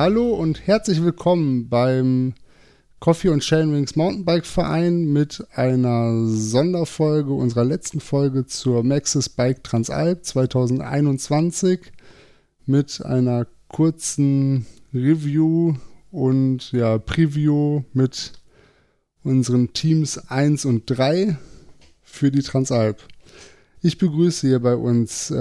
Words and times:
Hallo 0.00 0.28
und 0.32 0.64
herzlich 0.68 1.02
willkommen 1.02 1.68
beim 1.68 2.34
Coffee 3.00 3.30
und 3.30 3.42
Wings 3.50 3.96
Mountainbike 3.96 4.46
Verein 4.46 5.06
mit 5.06 5.44
einer 5.56 6.24
Sonderfolge 6.24 7.32
unserer 7.32 7.64
letzten 7.64 7.98
Folge 7.98 8.46
zur 8.46 8.84
Maxis 8.84 9.28
Bike 9.28 9.64
Transalp 9.64 10.24
2021 10.24 11.80
mit 12.64 13.04
einer 13.04 13.48
kurzen 13.66 14.66
Review 14.94 15.74
und 16.12 16.70
ja, 16.70 16.98
Preview 16.98 17.82
mit 17.92 18.34
unseren 19.24 19.72
Teams 19.72 20.16
1 20.30 20.64
und 20.64 20.84
3 20.86 21.36
für 22.02 22.30
die 22.30 22.42
Transalp. 22.42 23.02
Ich 23.82 23.98
begrüße 23.98 24.46
hier 24.46 24.60
bei 24.60 24.76
uns 24.76 25.32
äh, 25.32 25.34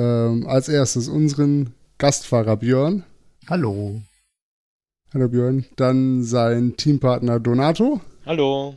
als 0.48 0.68
erstes 0.68 1.10
unseren 1.10 1.76
Gastfahrer 2.00 2.58
Björn. 2.58 3.04
Hallo. 3.48 4.02
Hallo 5.14 5.30
Björn. 5.30 5.64
Dann 5.78 6.22
sein 6.24 6.76
Teampartner 6.76 7.40
Donato. 7.40 8.02
Hallo. 8.26 8.76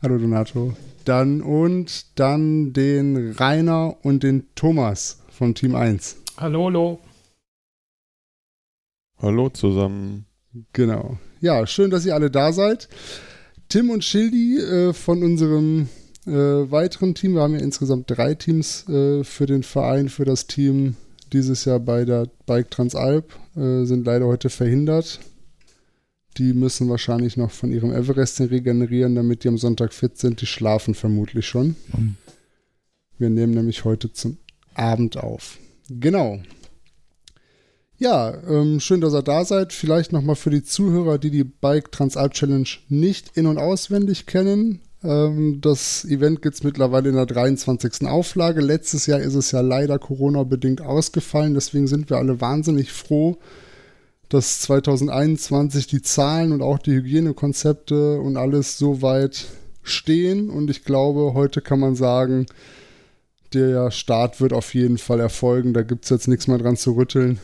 Hallo 0.00 0.16
Donato. 0.16 0.74
Dann 1.04 1.42
und 1.42 2.18
dann 2.18 2.72
den 2.72 3.32
Rainer 3.32 3.94
und 4.02 4.22
den 4.22 4.46
Thomas 4.54 5.20
vom 5.28 5.54
Team 5.54 5.74
1. 5.74 6.16
Hallo, 6.38 6.64
hallo. 6.64 6.98
Hallo 9.18 9.50
zusammen. 9.50 10.24
Genau. 10.72 11.18
Ja, 11.42 11.66
schön, 11.66 11.90
dass 11.90 12.06
ihr 12.06 12.14
alle 12.14 12.30
da 12.30 12.54
seid. 12.54 12.88
Tim 13.68 13.90
und 13.90 14.02
Schildi 14.02 14.56
äh, 14.58 14.92
von 14.94 15.22
unserem 15.22 15.90
äh, 16.26 16.30
weiteren 16.30 17.14
Team. 17.14 17.34
Wir 17.34 17.42
haben 17.42 17.52
ja 17.52 17.60
insgesamt 17.60 18.06
drei 18.08 18.34
Teams 18.34 18.88
äh, 18.88 19.22
für 19.24 19.44
den 19.44 19.62
Verein, 19.62 20.08
für 20.08 20.24
das 20.24 20.46
Team 20.46 20.96
dieses 21.34 21.66
Jahr 21.66 21.80
bei 21.80 22.06
der 22.06 22.28
Bike 22.46 22.70
Transalp, 22.70 23.34
äh, 23.56 23.84
sind 23.84 24.06
leider 24.06 24.24
heute 24.24 24.48
verhindert. 24.48 25.20
Die 26.36 26.52
müssen 26.52 26.88
wahrscheinlich 26.88 27.36
noch 27.36 27.50
von 27.50 27.70
ihrem 27.70 27.92
Everest 27.92 28.40
regenerieren, 28.40 29.14
damit 29.14 29.44
die 29.44 29.48
am 29.48 29.58
Sonntag 29.58 29.92
fit 29.92 30.18
sind. 30.18 30.40
Die 30.40 30.46
schlafen 30.46 30.94
vermutlich 30.94 31.46
schon. 31.46 31.76
Mhm. 31.92 32.16
Wir 33.18 33.30
nehmen 33.30 33.54
nämlich 33.54 33.84
heute 33.84 34.12
zum 34.12 34.38
Abend 34.74 35.16
auf. 35.16 35.58
Genau. 35.88 36.40
Ja, 37.96 38.34
ähm, 38.48 38.80
schön, 38.80 39.00
dass 39.00 39.14
ihr 39.14 39.22
da 39.22 39.44
seid. 39.44 39.72
Vielleicht 39.72 40.12
nochmal 40.12 40.34
für 40.34 40.50
die 40.50 40.64
Zuhörer, 40.64 41.18
die 41.18 41.30
die 41.30 41.44
Bike 41.44 41.92
Transalp 41.92 42.34
Challenge 42.34 42.68
nicht 42.88 43.36
in- 43.36 43.46
und 43.46 43.58
auswendig 43.58 44.26
kennen. 44.26 44.80
Ähm, 45.04 45.60
das 45.60 46.04
Event 46.04 46.42
gibt 46.42 46.56
es 46.56 46.64
mittlerweile 46.64 47.10
in 47.10 47.14
der 47.14 47.26
23. 47.26 48.08
Auflage. 48.08 48.60
Letztes 48.60 49.06
Jahr 49.06 49.20
ist 49.20 49.34
es 49.34 49.52
ja 49.52 49.60
leider 49.60 49.98
Corona-bedingt 49.98 50.80
ausgefallen. 50.80 51.54
Deswegen 51.54 51.86
sind 51.86 52.10
wir 52.10 52.16
alle 52.16 52.40
wahnsinnig 52.40 52.90
froh, 52.90 53.38
dass 54.34 54.60
2021 54.62 55.86
die 55.86 56.02
Zahlen 56.02 56.50
und 56.50 56.60
auch 56.60 56.78
die 56.78 56.92
Hygienekonzepte 56.92 58.20
und 58.20 58.36
alles 58.36 58.76
so 58.76 59.00
weit 59.00 59.46
stehen. 59.84 60.50
Und 60.50 60.70
ich 60.70 60.84
glaube, 60.84 61.34
heute 61.34 61.60
kann 61.60 61.78
man 61.78 61.94
sagen, 61.94 62.46
der 63.52 63.92
Start 63.92 64.40
wird 64.40 64.52
auf 64.52 64.74
jeden 64.74 64.98
Fall 64.98 65.20
erfolgen. 65.20 65.72
Da 65.72 65.82
gibt 65.82 66.04
es 66.04 66.10
jetzt 66.10 66.26
nichts 66.26 66.48
mehr 66.48 66.58
dran 66.58 66.76
zu 66.76 66.92
rütteln. 66.96 67.38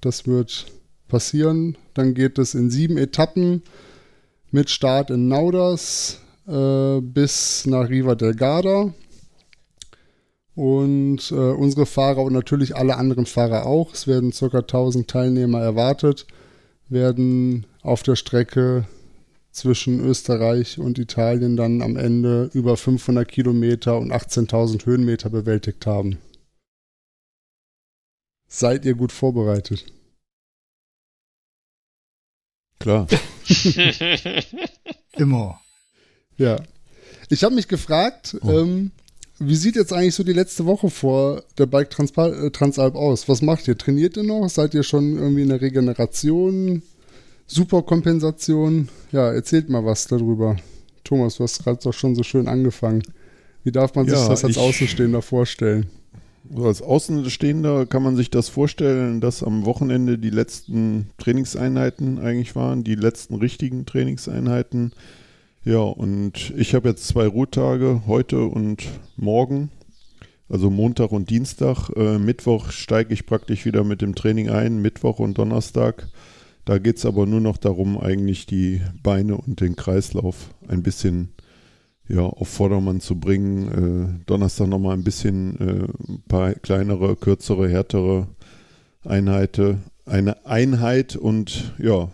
Das 0.00 0.28
wird 0.28 0.66
passieren. 1.08 1.76
Dann 1.94 2.14
geht 2.14 2.38
es 2.38 2.54
in 2.54 2.70
sieben 2.70 2.96
Etappen 2.96 3.62
mit 4.52 4.70
Start 4.70 5.10
in 5.10 5.26
Nauders 5.26 6.20
äh, 6.46 7.00
bis 7.00 7.66
nach 7.66 7.88
Riva 7.88 8.14
del 8.14 8.36
Garda. 8.36 8.94
Und 10.56 11.30
äh, 11.32 11.34
unsere 11.34 11.84
Fahrer 11.84 12.22
und 12.22 12.32
natürlich 12.32 12.74
alle 12.74 12.96
anderen 12.96 13.26
Fahrer 13.26 13.66
auch, 13.66 13.92
es 13.92 14.06
werden 14.06 14.32
ca. 14.32 14.46
1000 14.58 15.06
Teilnehmer 15.06 15.60
erwartet, 15.60 16.26
werden 16.88 17.66
auf 17.82 18.02
der 18.02 18.16
Strecke 18.16 18.86
zwischen 19.52 20.00
Österreich 20.00 20.78
und 20.78 20.98
Italien 20.98 21.58
dann 21.58 21.82
am 21.82 21.96
Ende 21.96 22.50
über 22.54 22.78
500 22.78 23.28
Kilometer 23.28 23.98
und 23.98 24.12
18.000 24.12 24.86
Höhenmeter 24.86 25.28
bewältigt 25.28 25.84
haben. 25.86 26.18
Seid 28.48 28.86
ihr 28.86 28.94
gut 28.94 29.12
vorbereitet? 29.12 29.84
Klar. 32.78 33.06
Immer. 35.16 35.60
Ja. 36.38 36.62
Ich 37.28 37.44
habe 37.44 37.54
mich 37.54 37.68
gefragt, 37.68 38.36
oh. 38.42 38.50
ähm, 38.50 38.92
wie 39.38 39.54
sieht 39.54 39.76
jetzt 39.76 39.92
eigentlich 39.92 40.14
so 40.14 40.24
die 40.24 40.32
letzte 40.32 40.66
Woche 40.66 40.88
vor 40.88 41.42
der 41.58 41.66
Bike 41.66 41.90
Transpal 41.90 42.46
äh, 42.46 42.50
Transalp 42.50 42.94
aus? 42.94 43.28
Was 43.28 43.42
macht 43.42 43.68
ihr? 43.68 43.76
Trainiert 43.76 44.16
ihr 44.16 44.22
noch? 44.22 44.48
Seid 44.48 44.74
ihr 44.74 44.82
schon 44.82 45.18
irgendwie 45.18 45.42
in 45.42 45.50
der 45.50 45.60
Regeneration? 45.60 46.82
Superkompensation? 47.46 48.88
Ja, 49.12 49.32
erzählt 49.32 49.68
mal 49.68 49.84
was 49.84 50.06
darüber. 50.06 50.56
Thomas, 51.04 51.36
du 51.36 51.44
hast 51.44 51.62
gerade 51.62 51.78
doch 51.82 51.92
schon 51.92 52.14
so 52.14 52.22
schön 52.22 52.48
angefangen. 52.48 53.02
Wie 53.62 53.72
darf 53.72 53.94
man 53.94 54.06
sich 54.06 54.18
ja, 54.18 54.28
das 54.28 54.44
als 54.44 54.58
Außenstehender 54.58 55.22
vorstellen? 55.22 55.86
Als 56.56 56.80
Außenstehender 56.80 57.86
kann 57.86 58.02
man 58.02 58.16
sich 58.16 58.30
das 58.30 58.48
vorstellen, 58.48 59.20
dass 59.20 59.42
am 59.42 59.66
Wochenende 59.66 60.18
die 60.18 60.30
letzten 60.30 61.10
Trainingseinheiten 61.18 62.18
eigentlich 62.18 62.54
waren, 62.56 62.84
die 62.84 62.94
letzten 62.94 63.34
richtigen 63.34 63.84
Trainingseinheiten 63.84 64.92
ja, 65.66 65.80
und 65.80 66.54
ich 66.56 66.74
habe 66.74 66.88
jetzt 66.88 67.08
zwei 67.08 67.26
Ruhetage, 67.26 68.02
heute 68.06 68.44
und 68.44 68.86
morgen, 69.16 69.70
also 70.48 70.70
Montag 70.70 71.10
und 71.10 71.28
Dienstag. 71.28 71.90
Äh, 71.96 72.18
Mittwoch 72.18 72.70
steige 72.70 73.12
ich 73.12 73.26
praktisch 73.26 73.64
wieder 73.64 73.82
mit 73.82 74.00
dem 74.00 74.14
Training 74.14 74.48
ein, 74.48 74.80
Mittwoch 74.80 75.18
und 75.18 75.36
Donnerstag. 75.38 76.06
Da 76.64 76.78
geht 76.78 76.98
es 76.98 77.04
aber 77.04 77.26
nur 77.26 77.40
noch 77.40 77.56
darum, 77.56 77.98
eigentlich 77.98 78.46
die 78.46 78.80
Beine 79.02 79.36
und 79.36 79.60
den 79.60 79.74
Kreislauf 79.74 80.54
ein 80.68 80.84
bisschen 80.84 81.30
ja, 82.08 82.20
auf 82.20 82.48
Vordermann 82.48 83.00
zu 83.00 83.18
bringen. 83.18 84.20
Äh, 84.20 84.24
Donnerstag 84.26 84.68
nochmal 84.68 84.96
ein 84.96 85.02
bisschen 85.02 85.58
äh, 85.58 86.12
ein 86.12 86.22
paar 86.28 86.54
kleinere, 86.54 87.16
kürzere, 87.16 87.68
härtere 87.68 88.28
Einheiten. 89.04 89.82
Eine 90.04 90.46
Einheit 90.46 91.16
und 91.16 91.74
ja, 91.78 92.08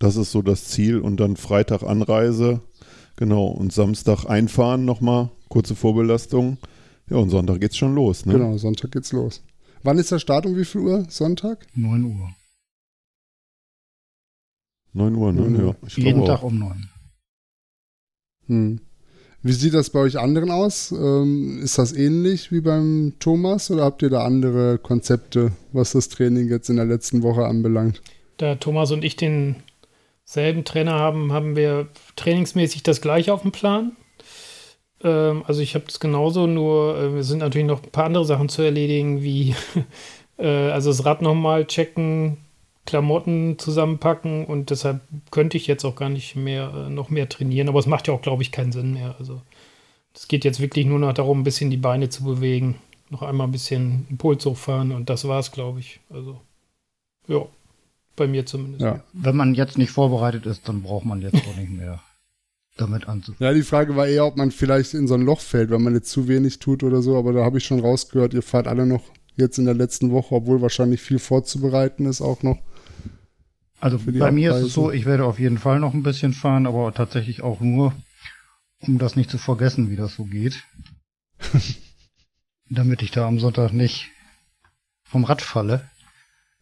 das 0.00 0.16
ist 0.16 0.32
so 0.32 0.42
das 0.42 0.64
Ziel. 0.64 0.98
Und 0.98 1.18
dann 1.18 1.36
Freitag 1.36 1.84
Anreise. 1.84 2.60
Genau. 3.16 3.46
Und 3.46 3.72
Samstag 3.72 4.24
einfahren 4.24 4.84
nochmal. 4.84 5.30
Kurze 5.48 5.76
Vorbelastung. 5.76 6.58
Ja, 7.08 7.18
und 7.18 7.30
Sonntag 7.30 7.60
geht's 7.60 7.76
schon 7.76 7.94
los. 7.94 8.26
Ne? 8.26 8.32
Genau, 8.32 8.56
Sonntag 8.56 8.90
geht's 8.90 9.12
los. 9.12 9.42
Wann 9.82 9.98
ist 9.98 10.10
der 10.10 10.18
Start? 10.18 10.46
Um 10.46 10.56
wie 10.56 10.64
viel 10.64 10.80
Uhr? 10.80 11.06
Sonntag? 11.08 11.66
9 11.74 12.04
Uhr. 12.04 12.30
9 14.92 15.14
Uhr, 15.14 15.32
ne? 15.32 15.40
9 15.42 15.64
Uhr. 15.64 15.76
Ja, 15.82 15.88
Jeden 16.04 16.24
Tag 16.24 16.42
um 16.42 16.58
9. 16.58 16.88
Hm. 18.46 18.80
Wie 19.42 19.52
sieht 19.52 19.74
das 19.74 19.90
bei 19.90 20.00
euch 20.00 20.18
anderen 20.18 20.50
aus? 20.50 20.92
Ähm, 20.92 21.60
ist 21.62 21.78
das 21.78 21.92
ähnlich 21.92 22.52
wie 22.52 22.60
beim 22.60 23.14
Thomas 23.20 23.70
oder 23.70 23.84
habt 23.84 24.02
ihr 24.02 24.10
da 24.10 24.24
andere 24.24 24.78
Konzepte, 24.78 25.52
was 25.72 25.92
das 25.92 26.10
Training 26.10 26.48
jetzt 26.48 26.68
in 26.68 26.76
der 26.76 26.84
letzten 26.84 27.22
Woche 27.22 27.46
anbelangt? 27.46 28.02
Da 28.36 28.56
Thomas 28.56 28.90
und 28.90 29.02
ich 29.02 29.16
den 29.16 29.56
selben 30.30 30.64
Trainer 30.64 30.92
haben, 30.92 31.32
haben 31.32 31.56
wir 31.56 31.88
trainingsmäßig 32.14 32.84
das 32.84 33.00
gleiche 33.00 33.34
auf 33.34 33.42
dem 33.42 33.50
Plan. 33.50 33.96
Ähm, 35.02 35.42
also 35.44 35.60
ich 35.60 35.74
habe 35.74 35.86
das 35.86 35.98
genauso, 35.98 36.46
nur 36.46 36.96
äh, 36.96 37.18
es 37.18 37.26
sind 37.26 37.38
natürlich 37.38 37.66
noch 37.66 37.82
ein 37.82 37.90
paar 37.90 38.04
andere 38.04 38.24
Sachen 38.24 38.48
zu 38.48 38.62
erledigen, 38.62 39.22
wie 39.22 39.56
äh, 40.38 40.46
also 40.46 40.90
das 40.90 41.04
Rad 41.04 41.20
nochmal 41.20 41.66
checken, 41.66 42.36
Klamotten 42.86 43.58
zusammenpacken 43.58 44.46
und 44.46 44.70
deshalb 44.70 45.00
könnte 45.32 45.56
ich 45.56 45.66
jetzt 45.66 45.84
auch 45.84 45.96
gar 45.96 46.10
nicht 46.10 46.36
mehr 46.36 46.86
äh, 46.86 46.90
noch 46.90 47.10
mehr 47.10 47.28
trainieren, 47.28 47.68
aber 47.68 47.80
es 47.80 47.86
macht 47.86 48.06
ja 48.06 48.14
auch, 48.14 48.22
glaube 48.22 48.44
ich, 48.44 48.52
keinen 48.52 48.70
Sinn 48.70 48.94
mehr. 48.94 49.16
Also 49.18 49.42
es 50.14 50.28
geht 50.28 50.44
jetzt 50.44 50.60
wirklich 50.60 50.86
nur 50.86 51.00
noch 51.00 51.12
darum, 51.12 51.40
ein 51.40 51.44
bisschen 51.44 51.72
die 51.72 51.76
Beine 51.76 52.08
zu 52.08 52.22
bewegen, 52.22 52.76
noch 53.08 53.22
einmal 53.22 53.48
ein 53.48 53.52
bisschen 53.52 54.06
Impuls 54.08 54.46
hochfahren 54.46 54.92
und 54.92 55.10
das 55.10 55.26
war 55.26 55.40
es, 55.40 55.50
glaube 55.50 55.80
ich. 55.80 55.98
Also 56.08 56.40
ja. 57.26 57.46
Bei 58.20 58.26
mir 58.26 58.44
zumindest. 58.44 58.82
Ja. 58.82 59.02
Wenn 59.14 59.34
man 59.34 59.54
jetzt 59.54 59.78
nicht 59.78 59.92
vorbereitet 59.92 60.44
ist, 60.44 60.68
dann 60.68 60.82
braucht 60.82 61.06
man 61.06 61.22
jetzt 61.22 61.36
auch 61.36 61.56
nicht 61.56 61.70
mehr 61.70 62.02
damit 62.76 63.08
anzufangen. 63.08 63.50
Ja, 63.50 63.54
die 63.54 63.62
Frage 63.62 63.96
war 63.96 64.08
eher, 64.08 64.26
ob 64.26 64.36
man 64.36 64.50
vielleicht 64.50 64.92
in 64.92 65.08
so 65.08 65.14
ein 65.14 65.22
Loch 65.22 65.40
fällt, 65.40 65.70
wenn 65.70 65.80
man 65.80 65.94
jetzt 65.94 66.10
zu 66.10 66.28
wenig 66.28 66.58
tut 66.58 66.82
oder 66.82 67.00
so, 67.00 67.16
aber 67.16 67.32
da 67.32 67.42
habe 67.42 67.56
ich 67.56 67.64
schon 67.64 67.80
rausgehört, 67.80 68.34
ihr 68.34 68.42
fahrt 68.42 68.68
alle 68.68 68.84
noch 68.84 69.04
jetzt 69.36 69.56
in 69.56 69.64
der 69.64 69.72
letzten 69.72 70.10
Woche, 70.10 70.34
obwohl 70.34 70.60
wahrscheinlich 70.60 71.00
viel 71.00 71.18
vorzubereiten 71.18 72.04
ist 72.04 72.20
auch 72.20 72.42
noch. 72.42 72.58
Also 73.80 73.96
bei 73.96 74.12
Abreise. 74.12 74.32
mir 74.32 74.54
ist 74.54 74.66
es 74.66 74.74
so, 74.74 74.92
ich 74.92 75.06
werde 75.06 75.24
auf 75.24 75.38
jeden 75.38 75.56
Fall 75.56 75.80
noch 75.80 75.94
ein 75.94 76.02
bisschen 76.02 76.34
fahren, 76.34 76.66
aber 76.66 76.92
tatsächlich 76.92 77.40
auch 77.40 77.62
nur, 77.62 77.94
um 78.80 78.98
das 78.98 79.16
nicht 79.16 79.30
zu 79.30 79.38
vergessen, 79.38 79.88
wie 79.88 79.96
das 79.96 80.14
so 80.14 80.26
geht. 80.26 80.62
Damit 82.68 83.00
ich 83.00 83.12
da 83.12 83.26
am 83.26 83.40
Sonntag 83.40 83.72
nicht 83.72 84.10
vom 85.04 85.24
Rad 85.24 85.40
falle. 85.40 85.88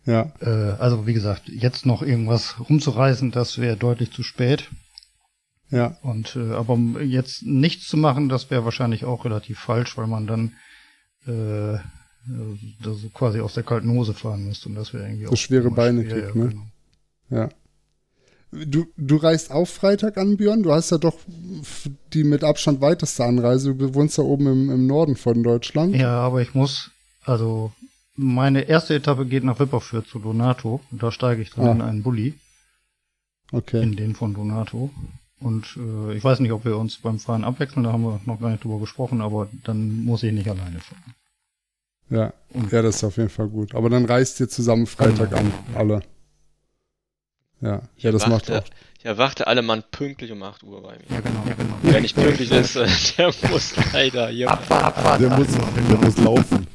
Ja. 0.09 0.33
Äh, 0.41 0.81
also 0.81 1.07
wie 1.07 1.13
gesagt, 1.13 1.51
jetzt 1.51 1.85
noch 1.85 2.01
irgendwas 2.01 2.57
rumzureißen, 2.67 3.31
das 3.31 3.59
wäre 3.59 3.77
deutlich 3.77 4.11
zu 4.11 4.23
spät. 4.23 4.71
Ja. 5.71 5.99
Und 6.01 6.35
äh, 6.35 6.53
aber 6.53 6.79
jetzt 7.03 7.43
nichts 7.43 7.89
zu 7.89 7.99
machen, 7.99 8.31
das 8.31 8.51
wäre 8.51 8.65
wahrscheinlich 8.65 9.05
auch 9.05 9.27
relativ 9.27 9.59
falsch, 9.59 9.99
weil 9.99 10.07
man 10.07 10.27
dann 10.27 10.53
äh, 11.27 11.79
also 12.85 13.09
quasi 13.13 13.41
aus 13.41 13.53
der 13.53 13.65
kalten 13.65 13.91
Hose 13.91 14.15
fahren 14.15 14.47
müsste 14.47 14.71
und 14.71 14.77
das 14.77 14.95
wäre 14.95 15.05
irgendwie 15.05 15.27
so 15.27 15.33
auch 15.33 15.37
schwere 15.37 15.71
Beine 15.71 16.03
schwer, 16.03 16.23
kriegt, 16.23 16.37
ne? 16.37 16.49
Genau. 16.49 16.63
Ja. 17.29 17.49
Du, 18.51 18.87
du 18.97 19.17
reist 19.17 19.51
auch 19.51 19.69
Freitag 19.69 20.17
an, 20.17 20.39
Björn? 20.39 20.63
Du 20.63 20.73
hast 20.73 20.91
ja 20.91 20.97
doch 20.97 21.19
die 22.15 22.25
mit 22.25 22.45
Abstand 22.45 22.81
weiteste 22.81 23.25
Anreise. 23.25 23.75
Du 23.75 23.95
wohnst 23.95 24.17
ja 24.17 24.25
oben 24.25 24.47
im, 24.47 24.71
im 24.71 24.87
Norden 24.87 25.17
von 25.17 25.43
Deutschland. 25.43 25.95
Ja, 25.95 26.19
aber 26.21 26.41
ich 26.41 26.55
muss, 26.55 26.91
also 27.27 27.73
meine 28.19 28.63
erste 28.63 28.95
Etappe 28.95 29.25
geht 29.27 29.45
nach 29.45 29.61
Wipperfürth 29.61 30.09
zu 30.09 30.19
Donato. 30.19 30.81
Und 30.91 31.03
da 31.03 31.13
steige 31.13 31.41
ich 31.41 31.51
dann 31.51 31.67
ah. 31.67 31.73
in 31.73 31.81
einen 31.81 32.03
Bulli. 32.03 32.35
Okay. 33.53 33.83
In 33.83 33.97
den 33.97 34.15
von 34.15 34.35
Donato. 34.35 34.91
Und 35.41 35.77
äh, 35.77 36.15
ich 36.15 36.25
weiß 36.25 36.41
nicht, 36.41 36.53
ob 36.53 36.65
wir 36.65 36.77
uns 36.77 36.99
beim 36.99 37.21
Fahren 37.21 37.45
abwechseln, 37.45 37.85
da 37.85 37.93
haben 37.93 38.03
wir 38.03 38.21
noch 38.27 38.41
gar 38.41 38.51
nicht 38.51 38.65
drüber 38.65 38.81
gesprochen, 38.81 39.21
aber 39.21 39.49
dann 39.65 40.05
muss 40.05 40.25
ich 40.25 40.33
nicht 40.33 40.49
alleine 40.49 40.81
fahren. 40.81 41.15
Ja, 42.11 42.33
und 42.55 42.73
ja, 42.73 42.83
das 42.83 42.97
ist 42.97 43.05
auf 43.05 43.17
jeden 43.19 43.29
Fall 43.29 43.49
gut. 43.49 43.75
Aber 43.75 43.89
dann 43.89 44.05
reist 44.05 44.41
ihr 44.41 44.49
zusammen 44.49 44.87
Freitag 44.87 45.33
an, 45.33 45.53
alle. 45.75 46.03
Ja, 47.61 47.83
ich 47.97 48.05
ja, 48.05 48.13
das 48.13 48.25
erwarte, 48.25 48.53
macht 48.53 48.65
auch. 48.65 48.71
Ich 48.99 49.05
erwarte 49.05 49.47
alle 49.47 49.63
Mann 49.63 49.85
pünktlich 49.91 50.33
um 50.33 50.43
8 50.43 50.65
Uhr 50.65 50.83
bei 50.83 50.97
mir. 50.97 51.05
Ja, 51.09 51.21
genau. 51.21 51.45
Ja, 51.47 51.55
genau. 51.55 51.75
Wer 51.83 52.01
nicht 52.01 52.17
pünktlich 52.17 52.51
ist, 52.51 52.75
der 53.19 53.33
muss 53.51 53.75
leider 53.93 54.29
hier. 54.29 54.51
Abfahrt, 54.51 54.97
Abfahrt. 54.97 55.21
Der, 55.21 55.39
muss, 55.39 55.49
der 55.53 55.99
muss 55.99 56.17
laufen. 56.19 56.67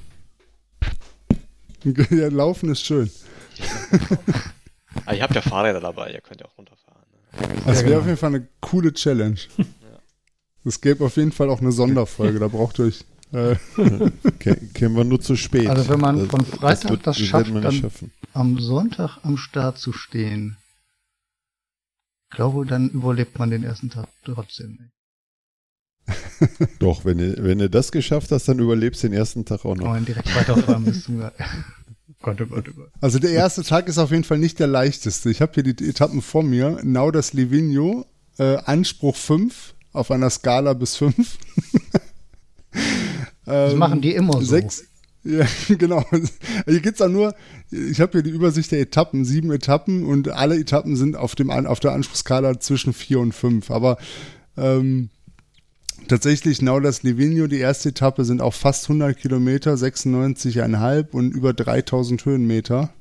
Ja, 1.83 2.27
laufen 2.29 2.69
ist 2.69 2.81
schön. 2.81 3.09
ah, 5.05 5.13
ihr 5.13 5.23
habt 5.23 5.35
ja 5.35 5.41
Fahrräder 5.41 5.79
dabei, 5.79 6.11
ihr 6.11 6.21
könnt 6.21 6.41
ja 6.41 6.47
auch 6.47 6.57
runterfahren. 6.57 7.03
Ne? 7.11 7.61
Das 7.65 7.79
wäre 7.79 7.85
genau. 7.85 7.99
auf 7.99 8.05
jeden 8.05 8.17
Fall 8.17 8.35
eine 8.35 8.47
coole 8.61 8.93
Challenge. 8.93 9.37
Es 10.65 10.79
gäbe 10.79 11.03
auf 11.05 11.17
jeden 11.17 11.31
Fall 11.31 11.49
auch 11.49 11.59
eine 11.59 11.71
Sonderfolge, 11.71 12.39
da 12.39 12.47
braucht 12.47 12.79
ihr 12.79 12.85
euch. 12.85 13.03
Äh. 13.33 13.55
Kennen 14.73 14.95
wir 14.95 15.03
nur 15.03 15.19
zu 15.19 15.35
spät. 15.35 15.67
Also 15.67 15.89
wenn 15.89 15.99
man 15.99 16.29
von 16.29 16.45
Freitag 16.45 16.81
das, 16.81 16.89
wird, 16.89 17.07
das 17.07 17.19
schafft, 17.19 17.53
dann 17.53 17.71
schaffen. 17.71 18.11
am 18.33 18.59
Sonntag 18.59 19.17
am 19.23 19.37
Start 19.37 19.77
zu 19.77 19.91
stehen, 19.91 20.55
glaube, 22.29 22.65
dann 22.65 22.89
überlebt 22.89 23.37
man 23.39 23.49
den 23.49 23.63
ersten 23.63 23.89
Tag 23.89 24.07
trotzdem 24.23 24.71
nicht. 24.71 24.93
Doch, 26.79 27.05
wenn 27.05 27.17
du, 27.17 27.43
wenn 27.43 27.59
du 27.59 27.69
das 27.69 27.91
geschafft 27.91 28.31
hast, 28.31 28.47
dann 28.47 28.59
überlebst 28.59 29.03
du 29.03 29.07
den 29.07 29.17
ersten 29.17 29.45
Tag 29.45 29.65
auch 29.65 29.75
noch. 29.75 29.95
Oh, 29.95 29.99
direkt 29.99 30.35
weiterfahren 30.35 30.85
du. 30.85 31.31
Gott, 32.21 32.39
oh 32.41 32.45
Gott, 32.45 32.69
oh 32.69 32.73
Gott. 32.75 32.89
Also 33.01 33.19
der 33.19 33.31
erste 33.31 33.63
Tag 33.63 33.87
ist 33.87 33.97
auf 33.97 34.11
jeden 34.11 34.23
Fall 34.23 34.39
nicht 34.39 34.59
der 34.59 34.67
leichteste. 34.67 35.29
Ich 35.29 35.41
habe 35.41 35.53
hier 35.53 35.63
die 35.63 35.87
Etappen 35.87 36.21
vor 36.21 36.43
mir. 36.43 36.79
Naudas 36.83 37.33
Livigno, 37.33 38.05
äh, 38.37 38.57
Anspruch 38.57 39.15
5 39.15 39.75
auf 39.91 40.09
einer 40.09 40.29
Skala 40.29 40.73
bis 40.73 40.95
5. 40.95 41.15
das 43.45 43.73
ähm, 43.73 43.77
machen 43.77 44.01
die 44.01 44.13
immer 44.13 44.33
so. 44.33 44.45
Sechs, 44.45 44.85
ja, 45.23 45.45
genau. 45.69 46.05
Hier 46.65 46.81
geht's 46.81 47.01
auch 47.01 47.09
nur, 47.09 47.35
ich 47.71 48.01
habe 48.01 48.13
hier 48.13 48.23
die 48.23 48.29
Übersicht 48.29 48.71
der 48.71 48.81
Etappen, 48.81 49.25
sieben 49.25 49.51
Etappen 49.51 50.05
und 50.05 50.29
alle 50.29 50.57
Etappen 50.57 50.95
sind 50.95 51.15
auf, 51.15 51.35
dem, 51.35 51.49
auf 51.49 51.79
der 51.79 51.91
Anspruchskala 51.91 52.59
zwischen 52.59 52.93
vier 52.93 53.19
und 53.19 53.33
fünf. 53.33 53.71
Aber 53.71 53.97
ähm, 54.57 55.09
tatsächlich 56.07 56.61
Naudas 56.61 57.03
Livigno, 57.03 57.47
die 57.47 57.59
erste 57.59 57.89
Etappe, 57.89 58.25
sind 58.25 58.41
auch 58.41 58.53
fast 58.53 58.85
100 58.85 59.17
Kilometer, 59.17 59.73
96,5 59.73 61.11
und 61.11 61.31
über 61.31 61.53
3000 61.53 62.25
Höhenmeter. 62.25 62.93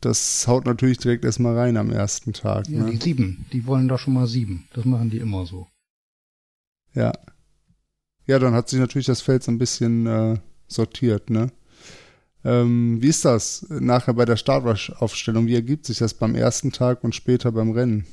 Das 0.00 0.46
haut 0.48 0.64
natürlich 0.64 0.98
direkt 0.98 1.24
erstmal 1.24 1.56
rein 1.58 1.76
am 1.76 1.90
ersten 1.90 2.32
Tag. 2.32 2.68
Ja, 2.68 2.84
ne? 2.84 2.92
die 2.92 2.96
sieben, 2.96 3.44
die 3.52 3.66
wollen 3.66 3.88
da 3.88 3.98
schon 3.98 4.14
mal 4.14 4.26
sieben. 4.26 4.66
Das 4.72 4.84
machen 4.84 5.10
die 5.10 5.18
immer 5.18 5.44
so. 5.44 5.66
Ja. 6.94 7.12
Ja, 8.26 8.38
dann 8.38 8.54
hat 8.54 8.68
sich 8.68 8.78
natürlich 8.78 9.06
das 9.06 9.20
Feld 9.20 9.42
so 9.42 9.50
ein 9.50 9.58
bisschen 9.58 10.06
äh, 10.06 10.38
sortiert, 10.68 11.30
ne? 11.30 11.50
Ähm, 12.42 13.02
wie 13.02 13.08
ist 13.08 13.26
das 13.26 13.66
nachher 13.68 14.14
bei 14.14 14.24
der 14.24 14.36
Startaufstellung? 14.36 15.46
Wie 15.46 15.54
ergibt 15.54 15.84
sich 15.84 15.98
das 15.98 16.14
beim 16.14 16.34
ersten 16.34 16.72
Tag 16.72 17.04
und 17.04 17.14
später 17.14 17.52
beim 17.52 17.72
Rennen? 17.72 18.06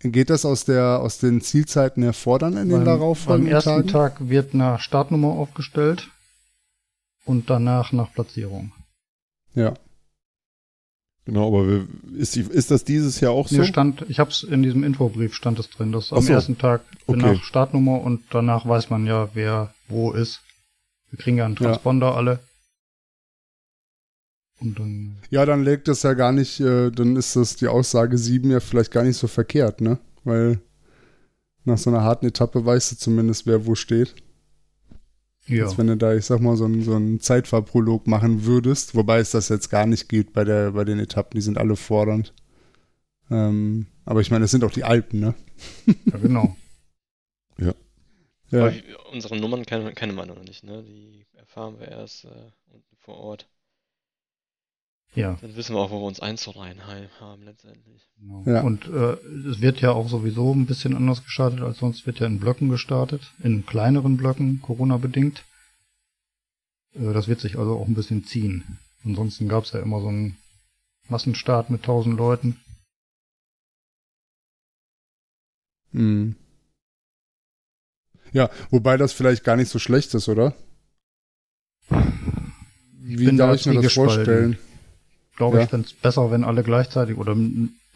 Geht 0.00 0.30
das 0.30 0.44
aus, 0.44 0.64
der, 0.64 1.00
aus 1.00 1.18
den 1.18 1.40
Zielzeiten 1.40 2.02
hervor 2.02 2.38
dann 2.38 2.56
in 2.56 2.68
den 2.68 2.84
darauffolgenden 2.84 3.52
Tagen? 3.52 3.68
Am 3.68 3.76
ersten 3.76 3.92
Tagen? 3.92 4.16
Tag 4.16 4.28
wird 4.28 4.54
nach 4.54 4.80
Startnummer 4.80 5.28
aufgestellt 5.28 6.10
und 7.24 7.48
danach 7.50 7.92
nach 7.92 8.12
Platzierung. 8.12 8.72
Ja. 9.54 9.74
Genau, 11.24 11.48
aber 11.48 11.86
ist, 12.16 12.36
ist 12.36 12.70
das 12.70 12.84
dieses 12.84 13.20
Jahr 13.20 13.32
auch 13.32 13.48
so? 13.48 13.56
Mir 13.56 13.64
stand, 13.64 14.04
ich 14.08 14.20
habe 14.20 14.30
es 14.30 14.44
in 14.44 14.62
diesem 14.62 14.84
Infobrief 14.84 15.34
stand 15.34 15.58
es 15.58 15.68
drin, 15.70 15.90
dass 15.90 16.12
am 16.12 16.22
so. 16.22 16.32
ersten 16.32 16.56
Tag 16.56 16.82
okay. 17.06 17.18
nach 17.18 17.42
Startnummer 17.42 18.00
und 18.00 18.22
danach 18.30 18.66
weiß 18.66 18.90
man 18.90 19.06
ja, 19.06 19.28
wer 19.34 19.74
wo 19.88 20.12
ist. 20.12 20.40
Wir 21.10 21.18
kriegen 21.18 21.38
ja 21.38 21.44
einen 21.46 21.56
Transponder 21.56 22.10
ja. 22.10 22.14
alle. 22.14 22.38
Und 24.60 24.78
dann. 24.78 25.18
Ja, 25.30 25.44
dann 25.44 25.64
legt 25.64 25.88
es 25.88 26.02
ja 26.02 26.14
gar 26.14 26.32
nicht, 26.32 26.60
äh, 26.60 26.90
dann 26.90 27.16
ist 27.16 27.36
das 27.36 27.56
die 27.56 27.68
Aussage 27.68 28.16
7 28.16 28.50
ja 28.50 28.60
vielleicht 28.60 28.90
gar 28.90 29.02
nicht 29.02 29.16
so 29.16 29.26
verkehrt, 29.26 29.80
ne? 29.80 29.98
Weil 30.24 30.60
nach 31.64 31.78
so 31.78 31.90
einer 31.90 32.02
harten 32.02 32.26
Etappe 32.26 32.64
weißt 32.64 32.92
du 32.92 32.96
zumindest, 32.96 33.46
wer 33.46 33.66
wo 33.66 33.74
steht. 33.74 34.14
Ja. 35.46 35.64
Als 35.64 35.78
wenn 35.78 35.86
du 35.86 35.96
da, 35.96 36.14
ich 36.14 36.24
sag 36.24 36.40
mal, 36.40 36.56
so 36.56 36.64
einen, 36.64 36.82
so 36.82 36.94
einen 36.94 37.20
Zeitfahrprolog 37.20 38.06
machen 38.06 38.46
würdest, 38.46 38.94
wobei 38.94 39.18
es 39.18 39.30
das 39.30 39.48
jetzt 39.48 39.68
gar 39.68 39.86
nicht 39.86 40.08
geht 40.08 40.32
bei, 40.32 40.42
der, 40.44 40.72
bei 40.72 40.84
den 40.84 40.98
Etappen, 40.98 41.36
die 41.36 41.42
sind 41.42 41.58
alle 41.58 41.76
fordernd. 41.76 42.32
Ähm, 43.30 43.86
aber 44.04 44.20
ich 44.20 44.30
meine, 44.30 44.44
es 44.44 44.50
sind 44.50 44.64
auch 44.64 44.72
die 44.72 44.84
Alpen, 44.84 45.20
ne? 45.20 45.34
Ja, 45.86 46.18
genau. 46.18 46.56
ja. 47.58 47.74
ja. 48.50 48.68
Ich, 48.68 48.84
unsere 49.12 49.36
Nummern 49.36 49.64
kennen, 49.64 49.94
kennen 49.94 50.16
wir 50.16 50.26
noch 50.26 50.42
nicht, 50.42 50.64
ne? 50.64 50.82
Die 50.82 51.26
erfahren 51.34 51.78
wir 51.78 51.88
erst 51.88 52.24
äh, 52.24 52.28
unten 52.72 52.96
vor 52.98 53.16
Ort. 53.16 53.48
Ja. 55.16 55.38
Dann 55.40 55.56
wissen 55.56 55.74
wir 55.74 55.80
auch, 55.80 55.90
wo 55.90 56.00
wir 56.00 56.06
uns 56.06 56.20
einzureihen 56.20 56.86
haben 56.86 57.42
letztendlich. 57.42 58.06
Genau. 58.20 58.44
Ja. 58.46 58.60
Und 58.60 58.86
äh, 58.86 59.14
es 59.48 59.62
wird 59.62 59.80
ja 59.80 59.92
auch 59.92 60.08
sowieso 60.10 60.54
ein 60.54 60.66
bisschen 60.66 60.94
anders 60.94 61.24
gestartet 61.24 61.62
als 61.62 61.78
sonst. 61.78 62.06
Wird 62.06 62.20
ja 62.20 62.26
in 62.26 62.38
Blöcken 62.38 62.68
gestartet, 62.68 63.32
in 63.42 63.64
kleineren 63.64 64.18
Blöcken, 64.18 64.60
Corona-bedingt. 64.60 65.42
Äh, 66.94 67.14
das 67.14 67.28
wird 67.28 67.40
sich 67.40 67.58
also 67.58 67.78
auch 67.78 67.88
ein 67.88 67.94
bisschen 67.94 68.24
ziehen. 68.24 68.78
Ansonsten 69.04 69.48
gab 69.48 69.64
es 69.64 69.72
ja 69.72 69.80
immer 69.80 70.00
so 70.02 70.08
einen 70.08 70.36
Massenstart 71.08 71.70
mit 71.70 71.82
tausend 71.82 72.18
Leuten. 72.18 72.60
Mhm. 75.92 76.36
Ja, 78.32 78.50
wobei 78.70 78.98
das 78.98 79.14
vielleicht 79.14 79.44
gar 79.44 79.56
nicht 79.56 79.70
so 79.70 79.78
schlecht 79.78 80.12
ist, 80.12 80.28
oder? 80.28 80.54
Wie 82.98 83.34
darf 83.34 83.56
ich 83.56 83.64
mir 83.64 83.74
das 83.74 83.84
gespalten. 83.84 84.14
vorstellen? 84.14 84.58
Glaube 85.36 85.58
ja. 85.58 85.64
ich, 85.64 85.70
fände 85.70 85.86
es 85.86 85.92
besser, 85.92 86.30
wenn 86.30 86.44
alle 86.44 86.62
gleichzeitig 86.62 87.16
oder 87.16 87.36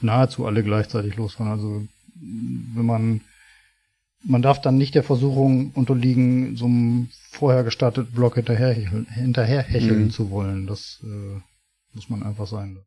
nahezu 0.01 0.47
alle 0.47 0.63
gleichzeitig 0.63 1.17
losfahren. 1.17 1.53
Also 1.53 1.83
wenn 2.75 2.87
man 2.87 3.21
man 4.23 4.43
darf 4.43 4.61
dann 4.61 4.77
nicht 4.77 4.95
der 4.95 5.03
Versuchung 5.03 5.71
unterliegen, 5.75 6.57
so 6.57 6.67
einem 6.67 7.09
vorher 7.31 7.65
gestarteten 7.65 8.13
Block 8.13 8.35
hinterher, 8.35 8.75
hinterher 8.75 9.63
hecheln 9.63 10.05
mhm. 10.05 10.11
zu 10.11 10.31
wollen. 10.31 10.67
Das 10.67 11.01
äh, 11.03 11.41
muss 11.95 12.11
man 12.11 12.23
einfach 12.23 12.47
sein. 12.47 12.79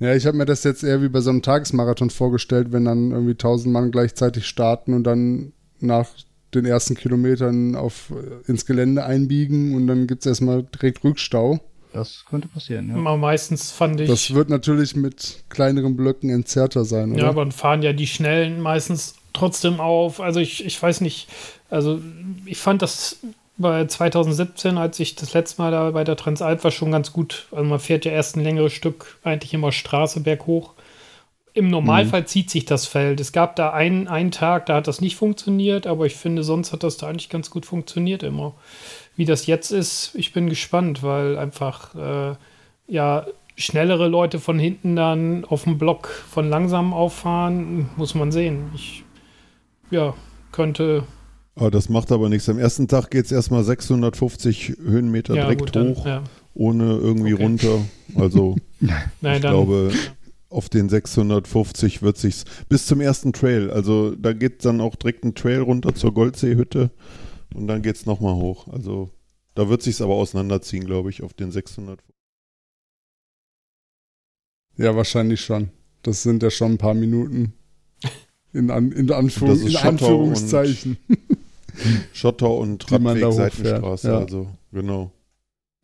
Ja, 0.00 0.14
ich 0.14 0.26
habe 0.26 0.36
mir 0.36 0.44
das 0.44 0.64
jetzt 0.64 0.82
eher 0.82 1.02
wie 1.02 1.08
bei 1.08 1.20
so 1.20 1.30
einem 1.30 1.42
Tagesmarathon 1.42 2.10
vorgestellt, 2.10 2.72
wenn 2.72 2.84
dann 2.84 3.12
irgendwie 3.12 3.34
tausend 3.34 3.72
Mann 3.72 3.90
gleichzeitig 3.90 4.46
starten 4.46 4.92
und 4.92 5.04
dann 5.04 5.52
nach 5.80 6.08
den 6.54 6.64
ersten 6.64 6.94
Kilometern 6.94 7.76
auf, 7.76 8.12
ins 8.46 8.66
Gelände 8.66 9.04
einbiegen 9.04 9.74
und 9.74 9.86
dann 9.86 10.06
gibt 10.06 10.22
es 10.22 10.26
erstmal 10.26 10.62
direkt 10.62 11.04
Rückstau. 11.04 11.60
Das 11.98 12.24
könnte 12.28 12.48
passieren, 12.48 12.88
ja. 12.88 12.96
Aber 12.96 13.16
meistens 13.16 13.70
fand 13.70 14.00
ich. 14.00 14.08
Das 14.08 14.32
wird 14.34 14.48
natürlich 14.48 14.94
mit 14.96 15.44
kleineren 15.48 15.96
Blöcken 15.96 16.30
entzerrter 16.30 16.84
sein, 16.84 17.12
oder? 17.12 17.22
Ja, 17.22 17.28
aber 17.28 17.42
dann 17.42 17.52
fahren 17.52 17.82
ja 17.82 17.92
die 17.92 18.06
Schnellen 18.06 18.60
meistens 18.60 19.14
trotzdem 19.32 19.80
auf. 19.80 20.20
Also 20.20 20.40
ich, 20.40 20.64
ich 20.64 20.80
weiß 20.80 21.00
nicht, 21.00 21.28
also 21.70 22.00
ich 22.46 22.58
fand 22.58 22.82
das 22.82 23.18
bei 23.56 23.84
2017, 23.84 24.78
als 24.78 25.00
ich 25.00 25.16
das 25.16 25.34
letzte 25.34 25.60
Mal 25.60 25.72
da 25.72 25.90
bei 25.90 26.04
der 26.04 26.16
Transalp 26.16 26.62
war, 26.62 26.70
schon 26.70 26.92
ganz 26.92 27.12
gut. 27.12 27.46
Also 27.50 27.64
man 27.64 27.80
fährt 27.80 28.04
ja 28.04 28.12
erst 28.12 28.36
ein 28.36 28.44
längeres 28.44 28.72
Stück 28.72 29.18
eigentlich 29.24 29.52
immer 29.52 29.72
Straße 29.72 30.20
berghoch. 30.20 30.74
Im 31.58 31.70
Normalfall 31.70 32.20
mhm. 32.20 32.26
zieht 32.26 32.50
sich 32.50 32.66
das 32.66 32.86
Feld. 32.86 33.18
Es 33.18 33.32
gab 33.32 33.56
da 33.56 33.72
einen, 33.72 34.06
einen 34.06 34.30
Tag, 34.30 34.66
da 34.66 34.76
hat 34.76 34.86
das 34.86 35.00
nicht 35.00 35.16
funktioniert, 35.16 35.88
aber 35.88 36.06
ich 36.06 36.14
finde, 36.14 36.44
sonst 36.44 36.72
hat 36.72 36.84
das 36.84 36.98
da 36.98 37.08
eigentlich 37.08 37.30
ganz 37.30 37.50
gut 37.50 37.66
funktioniert 37.66 38.22
immer. 38.22 38.54
Wie 39.16 39.24
das 39.24 39.46
jetzt 39.46 39.72
ist, 39.72 40.12
ich 40.14 40.32
bin 40.32 40.48
gespannt, 40.48 41.02
weil 41.02 41.36
einfach 41.36 41.96
äh, 41.96 42.36
ja 42.86 43.26
schnellere 43.56 44.06
Leute 44.06 44.38
von 44.38 44.56
hinten 44.56 44.94
dann 44.94 45.44
auf 45.44 45.64
dem 45.64 45.78
Block 45.78 46.06
von 46.06 46.48
langsam 46.48 46.94
auffahren, 46.94 47.90
muss 47.96 48.14
man 48.14 48.30
sehen. 48.30 48.70
Ich 48.76 49.02
ja, 49.90 50.14
könnte. 50.52 51.02
Oh, 51.56 51.70
das 51.70 51.88
macht 51.88 52.12
aber 52.12 52.28
nichts. 52.28 52.48
Am 52.48 52.60
ersten 52.60 52.86
Tag 52.86 53.10
geht 53.10 53.24
es 53.24 53.32
erstmal 53.32 53.64
650 53.64 54.76
Höhenmeter 54.80 55.34
ja, 55.34 55.42
direkt 55.42 55.72
gut, 55.72 55.76
hoch, 55.76 56.06
ja. 56.06 56.22
ohne 56.54 56.84
irgendwie 56.84 57.34
okay. 57.34 57.42
runter. 57.42 57.78
Also 58.14 58.54
Nein, 58.80 59.36
ich 59.36 59.42
dann, 59.42 59.50
glaube, 59.50 59.90
auf 60.50 60.68
den 60.68 60.88
650 60.88 62.02
wird 62.02 62.16
sich's 62.16 62.44
bis 62.68 62.86
zum 62.86 63.00
ersten 63.00 63.32
Trail. 63.32 63.70
Also 63.70 64.14
da 64.14 64.32
geht 64.32 64.64
dann 64.64 64.80
auch 64.80 64.96
direkt 64.96 65.24
ein 65.24 65.34
Trail 65.34 65.60
runter 65.60 65.94
zur 65.94 66.14
Goldseehütte 66.14 66.90
und 67.54 67.66
dann 67.66 67.82
geht 67.82 67.96
es 67.96 68.06
nochmal 68.06 68.34
hoch. 68.34 68.68
Also 68.68 69.10
da 69.54 69.68
wird 69.68 69.82
sich's 69.82 70.00
aber 70.00 70.14
auseinanderziehen, 70.14 70.84
glaube 70.84 71.10
ich, 71.10 71.22
auf 71.22 71.34
den 71.34 71.50
600. 71.50 72.00
Ja, 74.76 74.94
wahrscheinlich 74.96 75.40
schon. 75.40 75.70
Das 76.02 76.22
sind 76.22 76.42
ja 76.42 76.50
schon 76.50 76.72
ein 76.72 76.78
paar 76.78 76.94
Minuten. 76.94 77.52
In, 78.52 78.70
An 78.70 78.92
in, 78.92 79.08
ist 79.08 79.64
in 79.64 79.76
Anführungszeichen. 79.76 80.96
Schotter 82.12 82.50
und 82.50 82.90
Radweg, 82.90 83.32
Seitenstraße, 83.32 84.08
ja. 84.08 84.18
also 84.18 84.48
genau. 84.72 85.12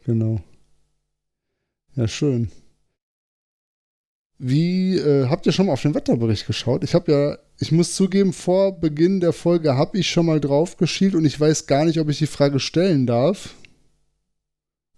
Genau. 0.04 0.40
Ja, 1.94 2.09
schön. 2.09 2.50
Wie 4.47 4.99
äh, 4.99 5.29
habt 5.31 5.47
ihr 5.47 5.53
schon 5.53 5.65
mal 5.65 5.73
auf 5.73 5.81
den 5.81 5.95
Wetterbericht 5.95 6.47
geschaut? 6.47 6.85
Ich 6.85 6.95
habe 6.95 7.11
ja, 7.11 7.39
ich 7.59 7.73
muss 7.73 7.95
zugeben, 7.95 8.35
vor 8.35 8.79
Beginn 8.79 9.21
der 9.21 9.33
Folge 9.33 9.75
habe 9.75 9.99
ich 9.99 10.11
schon 10.11 10.27
mal 10.27 10.39
drauf 10.39 10.77
geschielt 10.77 11.15
und 11.15 11.25
ich 11.25 11.41
weiß 11.41 11.67
gar 11.67 11.87
nicht, 11.87 11.99
ob 11.99 12.11
ich 12.11 12.19
die 12.19 12.27
Frage 12.27 12.61
stellen 12.61 13.07
darf 13.07 13.55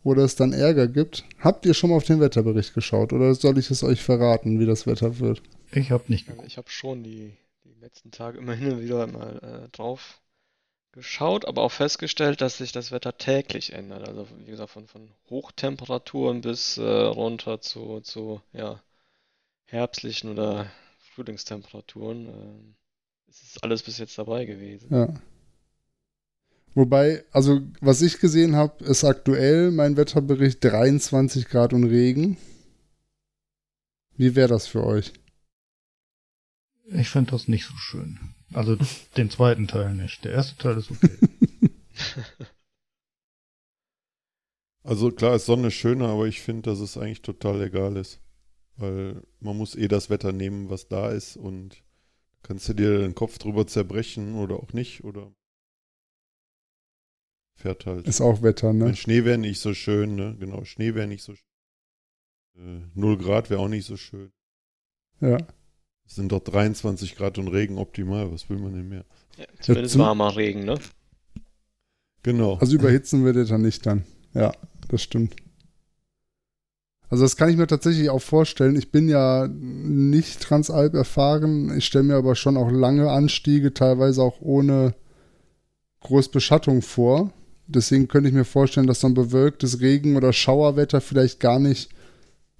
oder 0.03 0.25
es 0.25 0.35
dann 0.35 0.53
Ärger 0.53 0.88
gibt. 0.88 1.25
Habt 1.38 1.65
ihr 1.65 1.75
schon 1.75 1.91
mal 1.91 1.97
auf 1.97 2.03
den 2.03 2.19
Wetterbericht 2.19 2.75
geschaut 2.75 3.12
oder 3.12 3.37
soll 3.37 3.57
ich 3.59 3.71
es 3.71 3.85
euch 3.85 4.03
verraten, 4.03 4.59
wie 4.59 4.67
das 4.67 4.85
Wetter 4.88 5.21
wird? 5.21 5.43
Ich 5.71 5.93
habe 5.93 6.03
nicht 6.09 6.26
geguckt. 6.26 6.49
Ich 6.49 6.57
habe 6.57 6.69
schon 6.69 7.05
die, 7.05 7.33
die 7.62 7.81
letzten 7.81 8.11
Tage 8.11 8.38
immer 8.38 8.55
hin 8.55 8.73
und 8.73 8.83
wieder 8.83 9.07
mal 9.07 9.38
äh, 9.67 9.69
drauf 9.69 10.21
geschaut, 10.91 11.45
aber 11.45 11.62
auch 11.62 11.71
festgestellt, 11.71 12.41
dass 12.41 12.59
sich 12.59 12.73
das 12.73 12.91
Wetter 12.91 13.17
täglich 13.17 13.75
ändert. 13.75 14.09
Also 14.09 14.26
wie 14.45 14.50
gesagt, 14.50 14.73
von, 14.73 14.88
von 14.88 15.09
Hochtemperaturen 15.31 16.41
bis 16.41 16.79
äh, 16.79 16.83
runter 16.83 17.61
zu, 17.61 18.00
zu 18.00 18.41
ja, 18.53 18.83
herbstlichen 19.66 20.30
oder 20.30 20.70
Frühlingstemperaturen. 21.14 22.26
ähm, 22.26 22.75
es 23.28 23.42
ist 23.42 23.62
alles 23.62 23.82
bis 23.82 23.99
jetzt 23.99 24.16
dabei 24.18 24.44
gewesen. 24.44 24.88
Ja. 24.92 25.14
Wobei, 26.75 27.25
also 27.32 27.62
was 27.80 28.02
ich 28.02 28.20
gesehen 28.20 28.54
habe, 28.54 28.85
ist 28.85 29.02
aktuell 29.04 29.70
mein 29.70 29.96
Wetterbericht 29.96 30.62
23 30.62 31.49
Grad 31.49 31.73
und 31.73 31.85
Regen. 31.85 32.37
Wie 34.16 34.35
wäre 34.35 34.49
das 34.49 34.66
für 34.66 34.85
euch? 34.85 35.12
Ich 36.92 37.08
finde 37.08 37.32
das 37.32 37.49
nicht 37.49 37.64
so 37.66 37.75
schön. 37.76 38.35
Also 38.52 38.76
den 39.16 39.30
zweiten 39.30 39.66
Teil 39.68 39.94
nicht. 39.94 40.25
Der 40.25 40.32
erste 40.32 40.56
Teil 40.56 40.78
ist 40.78 40.90
okay. 40.90 41.18
Also 44.82 45.11
klar 45.11 45.35
ist 45.35 45.46
Sonne 45.46 45.73
schöner, 45.73 46.11
aber 46.11 46.28
ich 46.28 46.40
finde, 46.40 46.70
dass 46.70 46.78
es 46.78 46.96
eigentlich 46.96 47.23
total 47.23 47.61
egal 47.61 47.96
ist. 47.96 48.20
Weil 48.78 49.23
man 49.40 49.56
muss 49.56 49.75
eh 49.75 49.88
das 49.88 50.11
Wetter 50.11 50.33
nehmen, 50.33 50.68
was 50.68 50.88
da 50.88 51.11
ist 51.11 51.37
und 51.37 51.83
kannst 52.42 52.68
du 52.68 52.75
dir 52.75 52.99
den 52.99 53.14
Kopf 53.14 53.38
drüber 53.38 53.66
zerbrechen 53.66 54.35
oder 54.37 54.56
auch 54.56 54.73
nicht 54.73 55.02
oder 55.04 55.33
fährt 57.54 57.87
halt. 57.87 58.06
Ist 58.06 58.21
auch 58.21 58.42
Wetter, 58.42 58.73
ne? 58.73 58.85
Mein 58.85 58.97
Schnee 58.97 59.25
wäre 59.25 59.38
nicht 59.38 59.61
so 59.61 59.73
schön, 59.75 60.14
ne? 60.14 60.37
Genau, 60.38 60.64
Schnee 60.64 60.95
wäre 60.95 61.06
nicht 61.06 61.23
so 61.23 61.35
schön. 61.35 61.47
Äh, 62.59 62.80
0 62.95 63.16
Grad 63.18 63.50
wäre 63.50 63.61
auch 63.61 63.68
nicht 63.68 63.87
so 63.87 63.97
schön. 63.97 64.30
Ja. 65.21 65.38
Es 66.06 66.14
sind 66.14 66.30
doch 66.30 66.40
23 66.40 67.16
Grad 67.16 67.38
und 67.38 67.49
Regen 67.49 67.78
optimal, 67.78 68.30
was 68.30 68.49
will 68.50 68.59
man 68.59 68.75
denn 68.75 68.88
mehr? 68.88 69.04
Ja, 69.38 69.47
zumindest 69.61 69.95
zum- 69.95 70.02
warmer 70.02 70.37
Regen, 70.37 70.64
ne? 70.64 70.78
Genau. 72.23 72.56
Also 72.59 72.75
überhitzen 72.76 73.25
wird 73.25 73.37
er 73.37 73.45
dann 73.45 73.62
nicht 73.62 73.87
dann. 73.87 74.04
Ja, 74.35 74.52
das 74.88 75.02
stimmt. 75.02 75.37
Also 77.09 77.25
das 77.25 77.37
kann 77.37 77.49
ich 77.49 77.57
mir 77.57 77.67
tatsächlich 77.67 78.11
auch 78.11 78.23
vorstellen. 78.23 78.77
Ich 78.77 78.91
bin 78.91 79.09
ja 79.09 79.49
nicht 79.49 80.41
Transalp 80.41 80.95
erfahren. 80.95 81.77
Ich 81.77 81.87
stelle 81.87 82.05
mir 82.05 82.17
aber 82.17 82.35
schon 82.35 82.57
auch 82.57 82.71
lange 82.71 83.11
Anstiege, 83.11 83.73
teilweise 83.73 84.23
auch 84.23 84.41
ohne 84.41 84.95
groß 86.01 86.31
Beschattung 86.31 86.83
vor. 86.83 87.33
Deswegen 87.69 88.09
könnte 88.09 88.29
ich 88.29 88.35
mir 88.35 88.45
vorstellen, 88.45 88.87
dass 88.87 89.01
so 89.01 89.09
ein 89.09 89.15
bewölktes 89.15 89.81
Regen- 89.81 90.17
oder 90.17 90.33
Schauerwetter 90.33 91.01
vielleicht 91.01 91.41
gar 91.41 91.59
nicht 91.59 91.91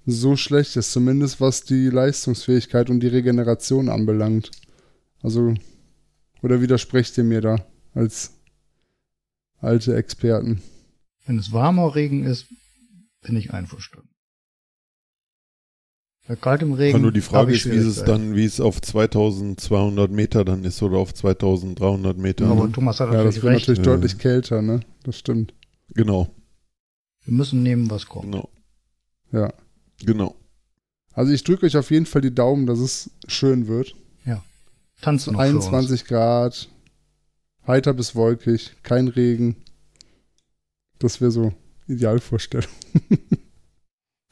so 0.05 0.35
schlecht 0.35 0.75
ist. 0.77 0.91
Zumindest 0.91 1.41
was 1.41 1.63
die 1.63 1.89
Leistungsfähigkeit 1.89 2.89
und 2.89 3.01
die 3.01 3.07
Regeneration 3.07 3.89
anbelangt. 3.89 4.51
Also, 5.21 5.55
oder 6.41 6.61
widersprecht 6.61 7.17
ihr 7.17 7.23
mir 7.25 7.41
da 7.41 7.65
als 7.93 8.33
alte 9.59 9.95
Experten? 9.95 10.61
Wenn 11.25 11.39
es 11.39 11.51
warmer 11.51 11.95
Regen 11.95 12.23
ist, 12.23 12.45
bin 13.21 13.35
ich 13.35 13.53
einverstanden. 13.53 14.06
Bei 16.27 16.35
kaltem 16.35 16.73
Regen. 16.73 16.97
Ja, 16.97 17.01
nur 17.01 17.11
die 17.13 17.21
Frage 17.21 17.53
ist, 17.53 17.65
wie 17.71 17.75
es 17.77 18.03
dann, 18.03 18.35
wie 18.35 18.43
es 18.43 18.59
auf 18.59 18.81
2200 18.81 20.11
Meter 20.11 20.43
dann 20.43 20.65
ist 20.65 20.81
oder 20.83 20.97
auf 20.97 21.13
2300 21.13 22.17
Meter. 22.17 22.47
Aber 22.47 22.65
ne? 22.65 22.71
Thomas 22.73 22.99
hat 22.99 23.13
Ja, 23.13 23.23
das 23.23 23.35
natürlich 23.37 23.43
wird 23.43 23.53
recht. 23.53 23.61
natürlich 23.67 23.85
Ja. 23.87 23.93
deutlich 23.93 24.17
kälter, 24.17 24.61
ne? 24.61 24.79
Das 25.03 25.17
stimmt. 25.17 25.53
Genau, 25.93 26.27
Wir 27.23 27.33
müssen 27.33 27.63
nehmen, 27.63 27.89
was 27.89 28.05
kommt. 28.07 28.25
genau, 28.25 28.49
Ja. 29.31 29.53
genau. 30.03 30.35
Also 31.13 31.31
ich 31.31 31.43
drücke 31.43 31.65
euch 31.65 31.77
auf 31.77 31.91
jeden 31.91 32.05
Fall 32.05 32.21
die 32.21 32.35
Daumen, 32.35 32.65
dass 32.67 32.79
es 32.79 33.09
schön 33.27 33.67
wird. 33.67 33.95
Tanzen 34.99 35.33
noch 35.33 35.41
für 35.43 35.55
uns. 35.55 35.65
21 35.67 36.05
Grad, 36.05 36.69
heiter 37.67 37.93
bis 37.93 38.15
wolkig, 38.15 38.71
kein 38.81 39.07
Regen. 39.07 39.55
Das 40.97 41.21
wäre 41.21 41.29
so 41.29 41.53
Idealvorstellung. 41.87 42.67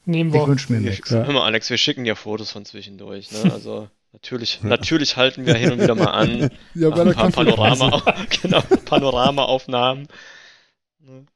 Nehmen 0.06 0.30
Ich 0.30 0.34
wir. 0.40 0.46
wünsche 0.46 0.72
mir 0.72 0.78
Ich, 0.78 0.84
nichts. 0.84 1.10
Ja. 1.10 1.24
Hör 1.24 1.32
mal, 1.34 1.44
Alex, 1.44 1.68
wir 1.68 1.76
schicken 1.78 2.04
dir 2.04 2.16
Fotos 2.16 2.52
von 2.52 2.64
zwischendurch, 2.64 3.30
ne? 3.32 3.50
Also 3.52 3.88
natürlich, 4.12 4.62
natürlich 4.62 5.16
halten 5.16 5.44
wir 5.44 5.54
hin 5.54 5.72
und 5.72 5.82
wieder 5.82 5.94
mal 5.94 6.06
an. 6.06 6.50
Ja, 6.74 6.90
bei 6.90 7.02
ein 7.06 7.12
paar. 7.12 7.30
Panorama, 7.30 8.02
genau, 8.42 8.60
Panoramaaufnahmen. 8.84 10.06
Ne? 11.00 11.26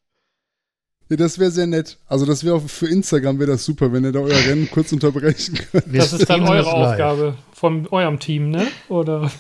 Ja, 1.09 1.17
das 1.17 1.41
wäre 1.41 1.51
sehr 1.51 1.67
nett. 1.67 1.99
Also 2.07 2.25
das 2.25 2.45
wäre 2.45 2.61
für 2.61 2.87
Instagram 2.87 3.41
wäre 3.41 3.51
das 3.51 3.65
super, 3.65 3.93
wenn 3.93 4.05
ihr 4.05 4.13
da 4.13 4.21
euer 4.21 4.37
Rennen 4.47 4.71
kurz 4.71 4.93
unterbrechen 4.93 5.59
könnt. 5.73 5.87
Das 5.93 6.13
ist 6.13 6.31
dann 6.31 6.49
eure. 6.49 6.73
Aufgabe 6.73 7.37
von 7.53 7.89
eurem 7.89 8.21
Team, 8.21 8.51
ne? 8.51 8.69
Oder? 8.89 9.31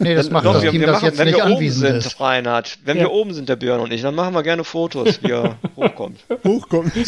Nee, 0.00 0.14
das 0.16 0.30
macht 0.30 0.44
Doch, 0.46 0.54
das 0.54 0.62
wir, 0.64 0.70
Team, 0.72 0.80
wir 0.80 0.86
das 0.88 0.96
machen, 0.96 1.06
jetzt 1.06 1.18
wenn 1.18 1.26
nicht 1.28 1.36
wir 1.36 1.46
oben 1.46 1.70
sind, 1.70 1.96
ist. 1.96 2.20
Reinhard, 2.20 2.78
wenn 2.84 2.96
Ja. 2.96 3.04
wir 3.04 3.10
oben 3.12 3.32
sind, 3.34 3.48
der 3.48 3.56
Björn 3.56 3.80
und 3.80 3.92
ich, 3.92 4.02
dann 4.02 4.14
machen 4.14 4.34
wir 4.34 4.42
gerne 4.42 4.64
Fotos, 4.64 5.22
wie 5.22 5.30
er 5.30 5.56
hochkommt. 5.76 6.18
Hochkommt. 6.44 6.92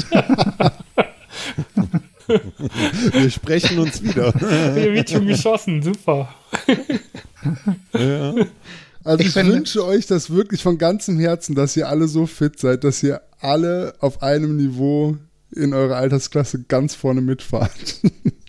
Wir 3.12 3.30
sprechen 3.30 3.78
uns 3.80 4.02
wieder. 4.02 4.32
Hier 4.74 4.94
wird 4.94 5.10
schon 5.10 5.26
geschossen, 5.26 5.82
super. 5.82 6.32
ja. 7.94 8.34
Also 9.02 9.20
Ich 9.20 9.26
ich, 9.28 9.32
finde- 9.32 9.54
wünsche 9.54 9.84
euch 9.84 10.06
das 10.06 10.30
wirklich 10.30 10.62
von 10.62 10.78
ganzem 10.78 11.18
Herzen, 11.18 11.54
dass 11.56 11.76
ihr 11.76 11.88
alle 11.88 12.06
so 12.06 12.26
fit 12.26 12.58
seid, 12.60 12.84
dass 12.84 13.02
ihr 13.02 13.20
alle 13.40 13.94
auf 13.98 14.22
einem 14.22 14.56
Niveau 14.56 15.16
in 15.52 15.74
eurer 15.74 15.96
Altersklasse 15.96 16.62
ganz 16.68 16.94
vorne 16.94 17.20
mitfahrt. 17.20 17.72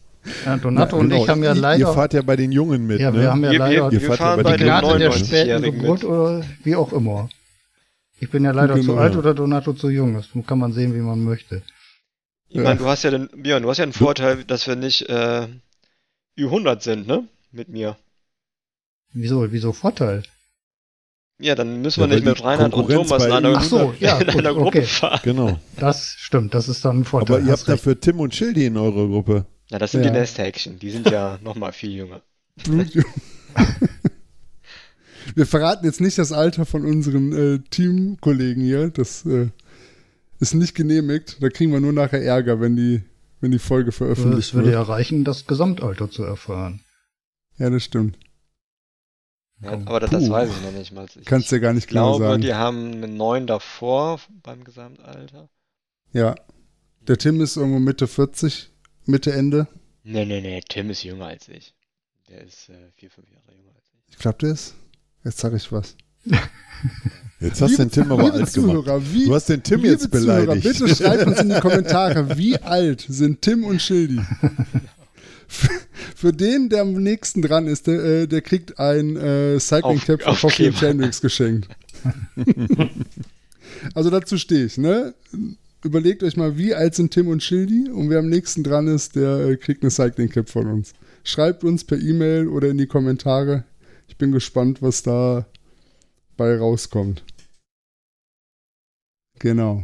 Ja, 0.45 0.57
Donato 0.57 0.95
Ja, 0.97 1.01
und 1.01 1.09
genau. 1.09 1.23
ich 1.23 1.29
haben 1.29 1.43
ja 1.43 1.53
Ihr- 1.53 1.61
leider. 1.61 1.79
Ihr 1.79 1.93
fahrt 1.93 2.13
ja 2.13 2.21
bei 2.21 2.35
den 2.35 2.51
Jungen 2.51 2.85
mit, 2.85 2.99
ja, 2.99 3.11
ne? 3.11 3.19
wir 3.21 3.31
haben 3.31 3.43
ja 3.43 3.51
Wir, 3.51 3.59
leider 3.59 3.91
wir, 3.91 4.01
wir 4.01 4.13
fahren 4.13 4.43
bei 4.43 4.57
den 4.57 4.65
Gnade 4.67 4.99
der 4.99 5.11
späten 5.11 5.33
99-Jährigen 5.49 5.79
Geburt 5.81 6.03
oder 6.03 6.43
wie 6.63 6.75
auch 6.75 6.93
immer. 6.93 7.29
Ich 8.19 8.29
bin 8.29 8.43
ja 8.43 8.51
leider 8.51 8.79
zu 8.81 8.97
alt 8.97 9.15
oder 9.15 9.33
Donato 9.33 9.73
zu 9.73 9.89
jung. 9.89 10.13
Das 10.13 10.27
kann 10.45 10.59
man 10.59 10.73
sehen, 10.73 10.93
wie 10.93 10.99
man 10.99 11.23
möchte. 11.23 11.63
Ich 12.49 12.61
meine, 12.61 12.77
du 12.77 12.85
hast 12.85 13.03
ja 13.03 13.09
den, 13.11 13.29
Björn, 13.35 13.63
du 13.63 13.69
hast 13.69 13.77
ja 13.79 13.85
den 13.85 13.93
Vorteil, 13.93 14.43
dass 14.43 14.67
wir 14.67 14.75
nicht 14.75 15.09
äh, 15.09 15.47
Ü100 16.37 16.81
sind, 16.81 17.07
ne? 17.07 17.23
Mit 17.51 17.69
mir. 17.69 17.97
Wieso, 19.13 19.51
wieso 19.51 19.73
Vorteil? 19.73 20.23
Ja, 21.39 21.55
dann 21.55 21.81
müssen 21.81 22.01
Ja, 22.01 22.07
wir 22.09 22.15
nicht 22.15 22.25
weil 22.25 22.33
mit 22.33 22.43
Reinhard 22.43 22.73
und 22.73 22.85
Konkurrenz 22.87 23.07
Thomas 23.07 23.23
in 23.23 23.29
bei 23.31 23.37
einer, 23.37 23.57
Ach 23.57 23.63
so, 23.63 23.93
ja, 23.99 24.17
in 24.19 24.27
gut, 24.27 24.35
einer 24.37 24.53
Gruppe 24.53 24.67
okay. 24.67 24.81
fahren. 24.83 25.19
Genau. 25.23 25.59
Das 25.77 26.13
stimmt, 26.19 26.53
das 26.53 26.69
ist 26.69 26.85
dann 26.85 26.99
ein 26.99 27.05
Vorteil. 27.05 27.37
Aber 27.37 27.45
ihr 27.45 27.51
habt 27.53 27.67
recht. 27.67 27.79
dafür 27.79 27.99
Tim 27.99 28.19
und 28.19 28.35
Schildi 28.35 28.65
in 28.67 28.77
eurer 28.77 29.07
Gruppe. 29.07 29.45
Na, 29.71 29.79
das 29.79 29.91
sind 29.91 30.03
Ja. 30.03 30.11
die 30.11 30.19
Nesthäkchen. 30.19 30.77
Die 30.79 30.91
sind 30.91 31.09
ja 31.09 31.39
noch 31.43 31.55
mal 31.55 31.71
viel 31.71 31.91
jünger. 31.91 32.21
Wir 35.35 35.45
verraten 35.45 35.85
jetzt 35.85 36.01
nicht 36.01 36.17
das 36.17 36.31
Alter 36.31 36.65
von 36.65 36.85
unseren 36.85 37.31
äh, 37.31 37.59
Teamkollegen 37.69 38.63
hier. 38.63 38.89
Das 38.89 39.25
äh, 39.25 39.49
ist 40.39 40.53
nicht 40.55 40.75
genehmigt. 40.75 41.37
Da 41.41 41.49
kriegen 41.49 41.71
wir 41.71 41.79
nur 41.79 41.93
nachher 41.93 42.21
Ärger, 42.23 42.59
wenn 42.59 42.75
die, 42.75 43.03
wenn 43.39 43.51
die 43.51 43.59
Folge 43.59 43.89
es 43.89 43.95
veröffentlicht 43.95 44.53
würde 44.53 44.67
wird. 44.67 44.75
ja 44.75 44.81
reichen, 44.81 45.23
das 45.23 45.45
Gesamtalter 45.47 46.09
zu 46.09 46.23
erfahren. 46.23 46.81
Ja, 47.57 47.69
das 47.69 47.83
stimmt. 47.83 48.17
Ja, 49.61 49.73
aber 49.73 49.99
das, 49.99 50.09
das 50.09 50.27
weiß 50.29 50.49
ich 50.49 50.61
noch 50.63 50.71
nicht 50.71 50.91
mal. 50.91 51.05
Ich 51.17 51.25
Kannst 51.25 51.51
ja 51.51 51.59
gar 51.59 51.71
nicht 51.73 51.87
genau 51.87 52.17
glaube, 52.17 52.31
sagen. 52.31 52.41
die 52.41 52.55
haben 52.55 52.91
eine 52.93 53.07
9 53.07 53.45
davor 53.45 54.19
beim 54.41 54.63
Gesamtalter. 54.63 55.49
Ja. 56.13 56.35
Der 57.07 57.17
Tim 57.17 57.39
ist 57.41 57.57
irgendwo 57.57 57.79
Mitte 57.79 58.07
40, 58.07 58.70
Mitte 59.05 59.31
Ende. 59.33 59.67
Nee, 60.03 60.25
nee, 60.25 60.41
nee, 60.41 60.61
Tim 60.67 60.89
ist 60.89 61.03
jünger 61.03 61.25
als 61.27 61.47
ich. 61.49 61.73
Der 62.29 62.43
ist 62.43 62.69
äh, 62.69 62.89
vier, 62.95 63.09
fünf 63.09 63.29
Jahre 63.29 63.51
jünger 63.55 63.71
als 63.75 63.85
ich. 63.93 64.13
Ich 64.13 64.17
glaube, 64.19 64.37
der 64.39 64.51
ist. 64.51 64.73
Jetzt 65.23 65.37
sage 65.39 65.57
ich 65.57 65.71
was. 65.71 65.95
Jetzt 67.39 67.61
hast 67.61 67.73
du 67.73 67.77
den 67.77 67.91
Tim 67.91 68.11
aber 68.11 68.23
alt 68.25 68.33
gemacht. 68.33 68.51
Zuhörer, 68.51 69.01
wie, 69.13 69.25
Du 69.25 69.33
hast 69.35 69.49
den 69.49 69.63
Tim 69.63 69.77
liebe 69.81 69.89
jetzt 69.93 70.11
beleidigt. 70.11 70.63
Zuhörer, 70.77 70.89
bitte 70.89 70.95
schreibt 71.03 71.25
uns 71.27 71.39
in 71.41 71.49
die 71.49 71.59
Kommentare, 71.59 72.37
wie 72.37 72.57
alt 72.59 73.03
sind 73.09 73.41
Tim 73.41 73.63
und 73.63 73.81
Schildi? 73.81 74.21
für, 75.47 76.31
den, 76.33 76.69
der 76.69 76.81
am 76.81 76.93
nächsten 76.93 77.41
dran 77.41 77.65
ist, 77.67 77.87
der, 77.87 78.03
äh, 78.03 78.27
der 78.27 78.41
kriegt 78.41 78.79
ein 78.79 79.17
äh, 79.17 79.59
Cycling 79.59 79.97
Auf- 79.97 80.05
Cap 80.05 80.21
von 80.21 80.35
Coffee 80.35 80.71
Chandrix 80.71 81.19
geschenkt. 81.21 81.67
also 83.95 84.09
dazu 84.11 84.37
stehe 84.37 84.65
ich, 84.65 84.77
ne? 84.77 85.13
Überlegt 85.83 86.23
euch 86.23 86.37
mal, 86.37 86.57
wie 86.57 86.73
alt 86.73 86.95
sind 86.95 87.11
Tim 87.11 87.27
und 87.27 87.43
Schildi 87.43 87.89
und 87.89 88.09
wer 88.09 88.19
am 88.19 88.29
nächsten 88.29 88.63
dran 88.63 88.87
ist, 88.87 89.15
der 89.15 89.39
äh, 89.39 89.57
kriegt 89.57 89.83
eine 89.83 89.91
Cycling 89.91 90.29
Cap 90.29 90.49
von 90.49 90.67
uns. 90.67 90.93
Schreibt 91.23 91.63
uns 91.63 91.83
per 91.83 91.99
E-Mail 91.99 92.47
oder 92.47 92.69
in 92.69 92.77
die 92.77 92.87
Kommentare. 92.87 93.63
Ich 94.07 94.17
bin 94.17 94.31
gespannt, 94.31 94.81
was 94.81 95.03
da 95.03 95.45
bei 96.37 96.57
rauskommt. 96.57 97.23
Genau. 99.39 99.83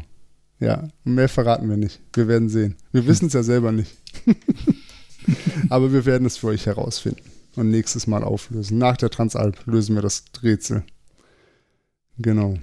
Ja, 0.59 0.87
mehr 1.03 1.29
verraten 1.29 1.69
wir 1.69 1.77
nicht. 1.77 1.99
Wir 2.13 2.27
werden 2.27 2.49
sehen. 2.49 2.75
Wir 2.91 3.05
wissen 3.05 3.27
es 3.27 3.33
ja 3.33 3.43
selber 3.43 3.71
nicht. 3.71 3.95
Aber 5.69 5.93
wir 5.93 6.05
werden 6.05 6.25
es 6.25 6.37
für 6.37 6.47
euch 6.47 6.65
herausfinden 6.65 7.21
und 7.55 7.69
nächstes 7.69 8.07
Mal 8.07 8.23
auflösen. 8.23 8.77
Nach 8.77 8.97
der 8.97 9.09
Transalp 9.09 9.65
lösen 9.65 9.95
wir 9.95 10.01
das 10.01 10.23
Rätsel. 10.41 10.83
Genau. 12.17 12.57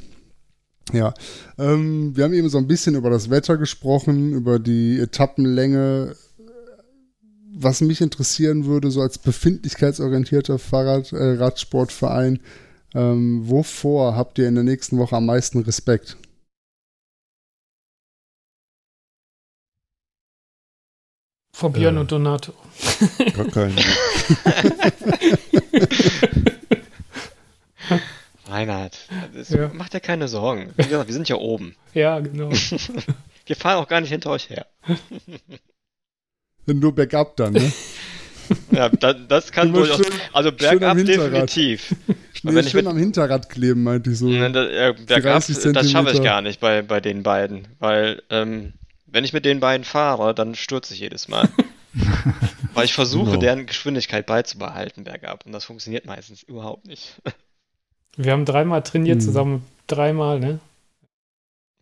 Ja, 0.93 1.14
ähm, 1.59 2.17
wir 2.17 2.25
haben 2.25 2.35
eben 2.35 2.49
so 2.49 2.59
ein 2.59 2.67
bisschen 2.67 2.95
über 2.95 3.11
das 3.11 3.31
Wetter 3.31 3.57
gesprochen, 3.57 4.33
über 4.33 4.59
die 4.59 4.99
Etappenlänge. 4.99 6.14
Was 7.57 7.81
mich 7.81 8.00
interessieren 8.00 8.67
würde, 8.67 8.91
so 8.91 9.00
als 9.00 9.19
befindlichkeitsorientierter 9.19 10.59
Fahrrad, 10.59 11.12
äh, 11.12 11.35
Radsportverein, 11.35 12.41
ähm, 12.95 13.49
wovor 13.49 14.17
habt 14.17 14.38
ihr 14.38 14.49
in 14.49 14.57
der 14.57 14.64
nächsten 14.64 14.99
Woche 14.99 15.17
am 15.17 15.26
meisten 15.26 15.61
Respekt? 15.61 16.17
Vor 21.57 21.73
Björn 21.73 21.97
äh, 21.97 22.00
und 22.00 22.11
Donato. 22.11 22.53
Gar 23.37 23.47
keinen. 23.47 23.76
Reinhard, 28.54 28.96
das 29.34 29.49
ja. 29.50 29.68
macht 29.75 29.94
ja 29.94 30.00
keine 30.00 30.28
Sorgen. 30.28 30.73
Wie 30.76 30.84
gesagt, 30.84 31.08
wir 31.08 31.14
sind 31.14 31.28
ja 31.28 31.37
oben. 31.37 31.75
Ja, 31.94 32.18
genau. 32.18 32.50
wir 33.46 33.56
fahren 33.56 33.76
auch 33.76 33.87
gar 33.87 34.00
nicht 34.00 34.11
hinter 34.11 34.30
euch 34.30 34.50
her. 34.50 34.66
Nur 36.66 36.92
bergab 36.92 37.37
dann, 37.37 37.52
ne? 37.52 37.73
Ja, 38.73 38.90
das, 38.90 39.16
das 39.28 39.52
kann 39.52 39.73
durchaus. 39.73 39.96
Schön, 39.96 40.12
also 40.32 40.52
bergab 40.52 40.99
definitiv. 40.99 41.94
Nee, 42.42 42.54
wenn 42.54 42.68
schön 42.68 42.84
mit, 42.84 42.92
am 42.92 42.99
Hinterrad 42.99 43.49
kleben, 43.49 43.84
meinte 43.84 44.11
ich 44.11 44.18
so. 44.18 44.26
Ne, 44.26 44.50
da, 44.50 44.68
ja, 44.68 44.92
bergab, 44.92 45.42
das 45.46 45.90
schaffe 45.90 46.11
ich 46.11 46.23
gar 46.23 46.42
nicht 46.42 46.61
bei, 46.61 46.82
bei 46.82 47.00
den 47.00 47.23
beiden, 47.23 47.68
weil 47.78 48.23
ähm, 48.28 48.75
wenn 49.06 49.25
ich 49.25 49.32
mit 49.32 49.46
den 49.46 49.61
beiden 49.61 49.84
fahre, 49.84 50.34
dann 50.34 50.54
stürze 50.54 50.92
ich 50.92 51.00
jedes 51.00 51.28
Mal. 51.28 51.49
weil 52.75 52.84
ich 52.84 52.92
versuche, 52.92 53.34
no. 53.34 53.37
deren 53.38 53.66
Geschwindigkeit 53.66 54.26
beizubehalten 54.26 55.04
bergab 55.04 55.46
und 55.46 55.52
das 55.52 55.64
funktioniert 55.64 56.04
meistens 56.06 56.42
überhaupt 56.42 56.87
nicht. 56.87 57.14
Wir 58.16 58.33
haben 58.33 58.44
dreimal 58.44 58.83
trainiert 58.83 59.16
hm. 59.16 59.21
zusammen. 59.21 59.66
Dreimal, 59.87 60.40
ne? 60.40 60.61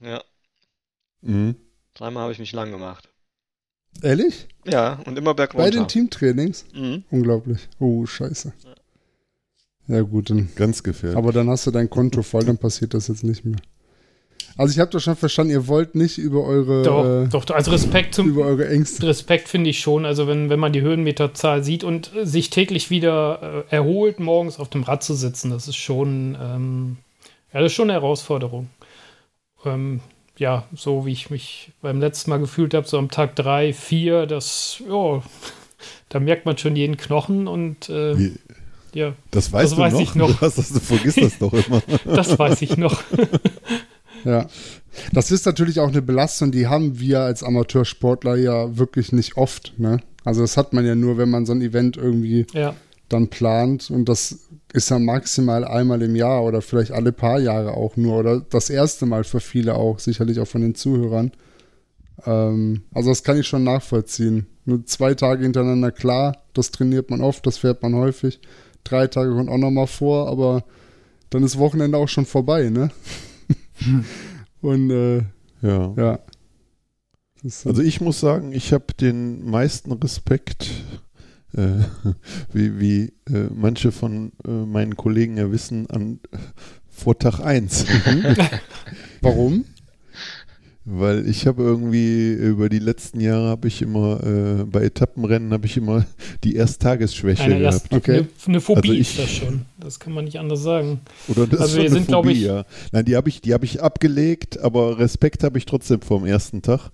Ja. 0.01 0.23
Mhm. 1.21 1.57
Dreimal 1.95 2.25
habe 2.25 2.33
ich 2.33 2.39
mich 2.39 2.53
lang 2.53 2.71
gemacht. 2.71 3.09
Ehrlich? 4.01 4.49
Ja, 4.65 5.01
und 5.05 5.19
immer 5.19 5.35
bergunter. 5.35 5.65
Bei 5.65 5.71
den 5.71 5.87
Teamtrainings? 5.87 6.65
Mhm. 6.75 7.05
Unglaublich. 7.11 7.69
Oh, 7.79 8.07
scheiße. 8.07 8.53
Ja. 9.89 9.97
ja, 9.97 10.03
gut, 10.03 10.31
dann. 10.31 10.49
Ganz 10.57 10.83
gefährlich. 10.83 11.19
Aber 11.19 11.33
dann 11.33 11.51
hast 11.51 11.67
du 11.67 11.71
dein 11.71 11.91
Konto 11.91 12.23
voll, 12.23 12.45
dann 12.45 12.59
passiert 12.59 12.95
das 12.95 13.09
jetzt 13.09 13.25
nicht 13.25 13.45
mehr. 13.45 13.59
Also 14.57 14.73
ich 14.73 14.79
habe 14.79 14.91
doch 14.91 15.01
schon 15.01 15.17
verstanden, 15.17 15.53
ihr 15.53 15.67
wollt 15.67 15.95
nicht 15.95 16.19
über 16.19 16.45
eure 16.45 16.83
Doch, 16.83 17.05
äh, 17.05 17.29
doch, 17.29 17.49
also 17.51 17.71
Respekt 17.71 18.15
zum 18.15 18.29
über 18.29 18.45
eure 18.45 18.69
Ängste. 18.69 19.07
Respekt 19.07 19.49
finde 19.49 19.71
ich 19.71 19.81
schon, 19.81 20.05
also 20.05 20.27
wenn, 20.27 20.51
wenn 20.51 20.61
man 20.61 20.73
die 20.73 20.83
Höhenmeterzahl 20.83 21.65
sieht 21.65 21.85
und 21.85 22.11
sich 22.23 22.51
täglich 22.51 22.91
wieder 22.91 23.65
äh, 23.71 23.75
erholt, 23.75 24.21
morgens 24.21 24.59
auf 24.59 24.69
dem 24.69 24.83
Rad 24.83 25.03
zu 25.03 25.15
sitzen, 25.15 25.51
das 25.51 25.69
ist 25.69 25.77
schon 25.77 26.37
ähm, 26.41 26.97
ja, 27.53 27.61
das 27.61 27.73
ist 27.73 27.77
schon 27.77 27.91
eine 27.91 28.01
Herausforderung. 28.01 28.71
Ähm, 29.65 30.01
ja, 30.39 30.65
so 30.75 31.05
wie 31.05 31.13
ich 31.13 31.31
mich 31.31 31.73
beim 31.83 32.01
letzten 32.01 32.31
Mal 32.31 32.39
gefühlt 32.39 32.75
habe, 32.75 32.89
so 32.89 32.99
am 32.99 33.11
Tag 33.11 33.37
drei, 33.37 33.73
vier, 33.73 34.27
das, 34.27 34.83
ja, 34.89 35.23
da 36.09 36.21
merkt 36.21 36.47
man 36.47 36.57
schon 36.57 36.77
jeden 36.77 36.97
Knochen 36.97 37.47
und 37.47 37.89
äh, 37.91 38.19
wie, 38.19 38.39
ja. 38.95 39.15
Das 39.31 39.53
weißt 39.53 39.73
das 39.73 39.79
weiß 39.79 39.93
noch? 39.95 40.01
Ich 40.01 40.15
noch. 40.15 40.29
Du, 40.39 40.41
hast 40.41 40.59
das, 40.59 40.69
du 40.71 40.81
vergisst 40.81 41.21
das 41.21 41.39
doch 41.39 41.53
immer. 41.53 41.83
das 42.05 42.39
weiß 42.39 42.63
ich 42.63 42.77
noch. 42.77 43.03
Ja. 44.25 44.47
Das 45.13 45.31
ist 45.31 45.47
natürlich 45.47 45.81
auch 45.81 45.89
eine 45.89 46.03
Belastung, 46.03 46.53
die 46.53 46.67
haben 46.67 46.99
wir 46.99 47.21
als 47.21 47.43
Amateursportler 47.43 48.37
ja 48.37 48.77
wirklich 48.77 49.13
nicht 49.13 49.37
oft. 49.37 49.73
Ne? 49.79 50.01
Also 50.25 50.43
das 50.43 50.57
hat 50.57 50.73
man 50.73 50.85
ja 50.87 50.95
nur, 50.95 51.19
wenn 51.19 51.31
man 51.31 51.47
so 51.47 51.53
ein 51.53 51.63
Event 51.63 51.97
irgendwie 51.97 52.47
ja. 52.53 52.75
dann 53.09 53.29
plant 53.29 53.91
und 53.91 54.09
das 54.09 54.39
ist 54.73 54.91
ja 54.91 54.99
maximal 54.99 55.65
einmal 55.65 56.03
im 56.03 56.17
Jahr 56.17 56.45
oder 56.45 56.63
vielleicht 56.63 56.93
alle 56.93 57.13
paar 57.13 57.41
Jahre 57.41 57.73
auch 57.73 57.97
nur 57.97 58.19
oder 58.19 58.41
das 58.41 58.71
erste 58.71 59.07
Mal 59.07 59.25
für 59.25 59.41
viele 59.41 59.75
auch, 59.75 59.99
sicherlich 59.99 60.41
auch 60.41 60.49
von 60.49 60.63
den 60.63 60.75
Zuhörern. 60.75 61.33
Ähm, 62.25 62.83
also 62.93 63.11
das 63.11 63.25
kann 63.25 63.39
ich 63.39 63.47
schon 63.47 63.65
nachvollziehen. 63.65 64.47
Nur 64.65 64.87
zwei 64.87 65.15
Tage 65.15 65.43
hintereinander, 65.43 65.91
klar, 65.91 66.37
das 66.55 66.71
trainiert 66.71 67.11
man 67.11 67.21
oft, 67.21 67.47
das 67.47 67.59
fährt 67.59 67.83
man 67.83 67.95
häufig. 67.95 68.41
Drei 68.85 69.07
Tage 69.07 69.35
kommt 69.35 69.51
auch 69.51 69.59
nochmal 69.59 69.87
vor, 69.87 70.29
aber 70.29 70.65
dann 71.31 71.43
ist 71.43 71.59
Wochenende 71.59 71.99
auch 71.99 72.09
schon 72.09 72.27
vorbei, 72.27 72.69
ne? 72.69 72.91
Und 74.61 74.91
äh, 74.91 75.19
ja. 75.63 75.95
ja. 75.97 76.19
Also 77.65 77.83
ich 77.83 78.01
muss 78.01 78.21
sagen, 78.21 78.53
ich 78.53 78.73
habe 78.73 78.95
den 79.01 79.45
meisten 79.49 79.93
Respekt, 79.93 80.71
äh, 81.55 81.79
wie, 82.53 82.79
wie 82.79 83.13
äh, 83.33 83.49
manche 83.53 83.91
von 83.91 84.33
äh, 84.47 84.51
meinen 84.51 84.97
Kollegen 84.97 85.37
ja 85.37 85.51
wissen, 85.51 85.89
an 85.91 86.21
vor 86.89 87.19
Tag 87.19 87.41
1. 87.41 87.87
Warum? 89.21 89.65
Weil 90.85 91.29
ich 91.29 91.47
habe 91.47 91.63
irgendwie 91.63 92.33
über 92.33 92.69
die 92.69 92.81
letzten 92.81 93.21
Jahre 93.21 93.49
habe 93.49 93.69
ich 93.69 93.83
immer 93.83 94.21
äh, 94.25 94.65
bei 94.65 94.83
Etappenrennen 94.83 95.53
habe 95.53 95.67
ich 95.67 95.77
immer 95.77 96.05
die 96.45 96.57
Ersttagesschwäche 96.57 97.45
Eine 97.45 97.61
gehabt. 97.61 97.75
Erst, 97.75 97.93
okay. 97.93 98.17
Eine, 98.17 98.29
eine 98.49 98.61
Phobie 98.61 98.81
also 98.89 98.93
ich, 98.93 99.01
ist 99.01 99.19
das 99.19 99.31
schon. 99.31 99.67
Das 99.79 100.01
kann 100.01 100.13
man 100.13 100.25
nicht 100.25 100.41
anders 100.41 100.63
sagen. 100.63 101.01
Oder 101.29 101.47
das 101.47 101.61
also 101.61 101.77
ist 101.79 101.83
wir 101.85 101.91
sind, 101.91 102.09
glaube 102.09 102.33
ich, 102.33 102.41
ja. 102.41 102.65
Nein, 102.91 103.05
die 103.05 103.15
habe 103.15 103.29
ich, 103.29 103.41
die 103.41 103.55
habe 103.55 103.65
ich 103.65 103.81
abgelegt, 103.81 104.59
aber 104.59 104.99
Respekt 104.99 105.45
habe 105.45 105.57
ich 105.57 105.67
trotzdem 105.67 106.01
vom 106.01 106.27
ersten 106.27 106.63
Tag. 106.63 106.91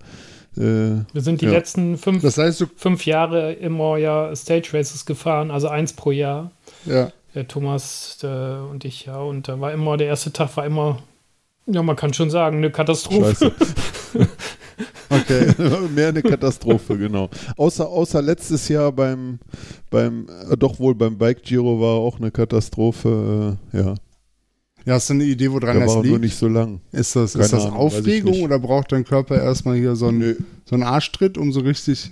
Äh, 0.55 0.61
wir 0.61 1.21
sind 1.21 1.41
die 1.41 1.45
ja. 1.45 1.51
letzten 1.51 1.97
fünf, 1.97 2.21
das 2.21 2.37
heißt, 2.37 2.67
fünf 2.75 3.07
Jahre 3.07 3.53
immer 3.53 3.97
ja 3.97 4.35
Stage 4.35 4.69
Races 4.73 5.07
gefahren, 5.07 5.49
also 5.49 5.67
eins 5.67 5.93
pro 5.93 6.11
Jahr. 6.11 6.51
Ja. 6.85 7.11
Der 7.33 7.47
Thomas 7.47 8.17
der, 8.21 8.67
und 8.69 8.85
ich 8.85 9.05
ja 9.05 9.19
und 9.19 9.47
da 9.47 9.59
war 9.59 9.71
immer 9.71 9.97
der 9.97 10.07
erste 10.07 10.31
Tag 10.31 10.57
war 10.57 10.65
immer 10.65 10.99
ja, 11.71 11.83
man 11.83 11.95
kann 11.95 12.13
schon 12.13 12.29
sagen, 12.29 12.57
eine 12.57 12.71
Katastrophe. 12.71 13.51
okay, 15.09 15.53
mehr 15.95 16.09
eine 16.09 16.21
Katastrophe, 16.21 16.97
genau. 16.97 17.29
Außer, 17.57 17.87
außer 17.87 18.21
letztes 18.21 18.67
Jahr 18.67 18.91
beim, 18.91 19.39
beim 19.89 20.27
äh, 20.49 20.57
doch 20.57 20.79
wohl 20.79 20.95
beim 20.95 21.17
Bike 21.17 21.43
Giro 21.43 21.79
war 21.79 21.95
auch 21.95 22.19
eine 22.19 22.31
Katastrophe, 22.31 23.57
äh, 23.73 23.77
ja. 23.77 23.95
Ja, 24.85 24.93
hast 24.93 25.09
du 25.09 25.13
eine 25.13 25.25
Idee, 25.25 25.51
woran 25.51 25.75
da 25.75 25.85
das 25.85 25.95
war 25.95 26.01
liegt? 26.01 26.11
nur 26.11 26.19
nicht 26.19 26.37
so 26.37 26.47
lang. 26.47 26.79
Ist 26.91 27.15
das, 27.15 27.35
ist 27.35 27.53
das 27.53 27.65
Ahnung, 27.65 27.77
Aufregung 27.77 28.41
oder 28.41 28.57
braucht 28.59 28.91
dein 28.91 29.03
Körper 29.03 29.39
erstmal 29.39 29.75
hier 29.75 29.95
so 29.95 30.07
einen, 30.07 30.45
so 30.65 30.75
einen 30.75 30.83
Arschtritt, 30.83 31.37
um 31.37 31.51
so 31.51 31.59
richtig 31.59 32.11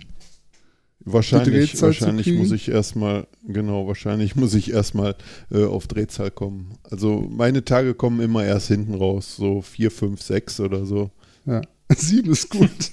Wahrscheinlich, 1.10 1.82
wahrscheinlich 1.82 2.34
muss 2.34 2.52
ich 2.52 2.68
erstmal, 2.70 3.28
genau, 3.48 3.88
wahrscheinlich 3.88 4.36
muss 4.36 4.54
ich 4.54 4.74
erstmal 4.74 5.16
äh, 5.52 5.64
auf 5.64 5.88
Drehzahl 5.88 6.32
kommen. 6.32 6.78
Also 6.84 7.26
meine 7.30 7.64
Tage 7.64 7.94
kommen 7.94 8.20
immer 8.20 8.44
erst 8.44 8.68
hinten 8.68 8.94
raus, 8.94 9.36
so 9.38 9.62
vier, 9.62 9.90
fünf, 9.90 10.22
sechs 10.22 10.60
oder 10.60 10.86
so. 10.86 11.12
Ja, 11.46 11.62
sieben 11.96 12.32
ist 12.32 12.50
gut. 12.50 12.70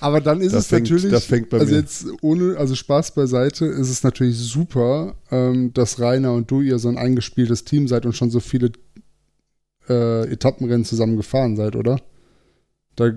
Aber 0.00 0.20
dann 0.20 0.40
ist 0.40 0.52
da 0.52 0.58
es 0.58 0.66
fängt, 0.66 0.90
natürlich, 0.90 1.12
also 1.12 1.72
mir. 1.72 1.78
jetzt 1.78 2.06
ohne, 2.22 2.56
also 2.56 2.74
Spaß 2.74 3.14
beiseite, 3.14 3.66
ist 3.66 3.90
es 3.90 4.02
natürlich 4.02 4.36
super, 4.36 5.14
ähm, 5.30 5.72
dass 5.74 6.00
Rainer 6.00 6.32
und 6.32 6.50
du 6.50 6.60
ihr 6.60 6.80
so 6.80 6.88
ein 6.88 6.98
eingespieltes 6.98 7.64
Team 7.64 7.86
seid 7.86 8.04
und 8.04 8.16
schon 8.16 8.30
so 8.30 8.40
viele 8.40 8.72
äh, 9.88 10.28
Etappenrennen 10.28 10.84
zusammen 10.84 11.16
gefahren 11.16 11.56
seid, 11.56 11.76
oder? 11.76 12.00
Da 12.96 13.12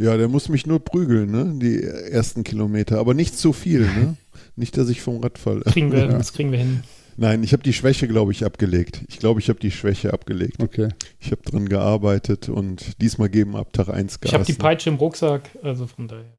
ja, 0.00 0.16
der 0.16 0.28
muss 0.28 0.48
mich 0.48 0.66
nur 0.66 0.80
prügeln, 0.80 1.30
ne? 1.30 1.52
Die 1.60 1.82
ersten 1.82 2.42
Kilometer. 2.42 2.98
Aber 2.98 3.12
nicht 3.12 3.36
zu 3.36 3.52
viel, 3.52 3.80
ne? 3.80 4.16
Nicht, 4.56 4.76
dass 4.76 4.88
ich 4.88 5.00
vom 5.00 5.22
Rad 5.22 5.38
falle. 5.38 5.60
Kriegen 5.62 5.92
wir, 5.92 5.98
ja. 6.06 6.08
Das 6.08 6.32
kriegen 6.32 6.52
wir 6.52 6.58
hin. 6.58 6.82
Nein, 7.16 7.42
ich 7.42 7.52
habe 7.52 7.62
die 7.62 7.72
Schwäche, 7.72 8.08
glaube 8.08 8.32
ich, 8.32 8.44
abgelegt. 8.44 9.02
Ich 9.08 9.18
glaube, 9.18 9.40
ich 9.40 9.48
habe 9.48 9.60
die 9.60 9.70
Schwäche 9.70 10.12
abgelegt. 10.12 10.62
Okay. 10.62 10.88
Ich 11.18 11.30
habe 11.30 11.42
dran 11.42 11.68
gearbeitet 11.68 12.48
und 12.48 13.00
diesmal 13.00 13.28
geben 13.28 13.56
ab 13.56 13.72
Tag 13.72 13.88
1 13.88 14.20
Gas. 14.20 14.30
Ich 14.30 14.34
habe 14.34 14.44
die 14.44 14.54
Peitsche 14.54 14.90
im 14.90 14.96
Rucksack, 14.96 15.50
also 15.62 15.86
von 15.86 16.08
daher. 16.08 16.38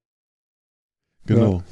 Genau. 1.25 1.63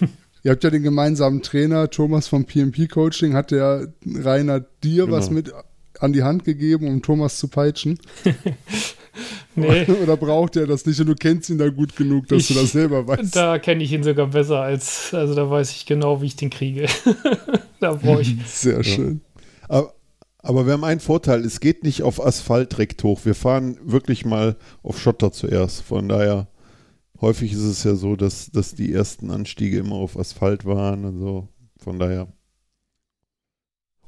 Ja. 0.00 0.08
Ihr 0.42 0.50
habt 0.52 0.64
ja 0.64 0.70
den 0.70 0.82
gemeinsamen 0.82 1.42
Trainer, 1.42 1.90
Thomas 1.90 2.28
vom 2.28 2.44
PMP 2.44 2.88
Coaching, 2.88 3.34
hat 3.34 3.50
der 3.50 3.92
Rainer 4.04 4.60
dir 4.60 5.04
genau. 5.04 5.16
was 5.16 5.30
mit 5.30 5.52
an 5.98 6.12
die 6.12 6.22
Hand 6.22 6.44
gegeben, 6.44 6.88
um 6.88 7.02
Thomas 7.02 7.38
zu 7.38 7.48
peitschen? 7.48 7.98
Nee. 9.54 9.86
Oder 10.02 10.16
braucht 10.16 10.56
er 10.56 10.66
das 10.66 10.84
nicht 10.86 11.00
und 11.00 11.06
du 11.06 11.14
kennst 11.14 11.50
ihn 11.50 11.58
da 11.58 11.68
gut 11.68 11.96
genug, 11.96 12.28
dass 12.28 12.38
ich, 12.42 12.48
du 12.48 12.54
das 12.54 12.72
selber 12.72 13.06
weißt? 13.06 13.34
Da 13.34 13.58
kenne 13.58 13.82
ich 13.82 13.92
ihn 13.92 14.02
sogar 14.02 14.26
besser 14.26 14.60
als, 14.60 15.12
also 15.14 15.34
da 15.34 15.48
weiß 15.48 15.70
ich 15.72 15.86
genau, 15.86 16.20
wie 16.20 16.26
ich 16.26 16.36
den 16.36 16.50
kriege. 16.50 16.86
da 17.80 17.94
brauche 17.94 18.22
ich. 18.22 18.36
Sehr 18.46 18.82
schön. 18.84 19.20
Aber, 19.68 19.94
Aber 20.38 20.66
wir 20.66 20.74
haben 20.74 20.84
einen 20.84 21.00
Vorteil, 21.00 21.44
es 21.44 21.60
geht 21.60 21.84
nicht 21.84 22.02
auf 22.02 22.24
Asphalt 22.24 22.72
direkt 22.72 23.02
hoch. 23.04 23.20
Wir 23.24 23.34
fahren 23.34 23.78
wirklich 23.82 24.24
mal 24.24 24.56
auf 24.82 25.00
Schotter 25.00 25.32
zuerst. 25.32 25.82
Von 25.82 26.08
daher, 26.08 26.48
häufig 27.20 27.52
ist 27.52 27.60
es 27.60 27.84
ja 27.84 27.94
so, 27.94 28.16
dass, 28.16 28.50
dass 28.50 28.74
die 28.74 28.92
ersten 28.92 29.30
Anstiege 29.30 29.78
immer 29.78 29.96
auf 29.96 30.18
Asphalt 30.18 30.64
waren 30.64 31.04
und 31.04 31.18
so. 31.18 31.48
Von 31.78 31.98
daher. 31.98 32.28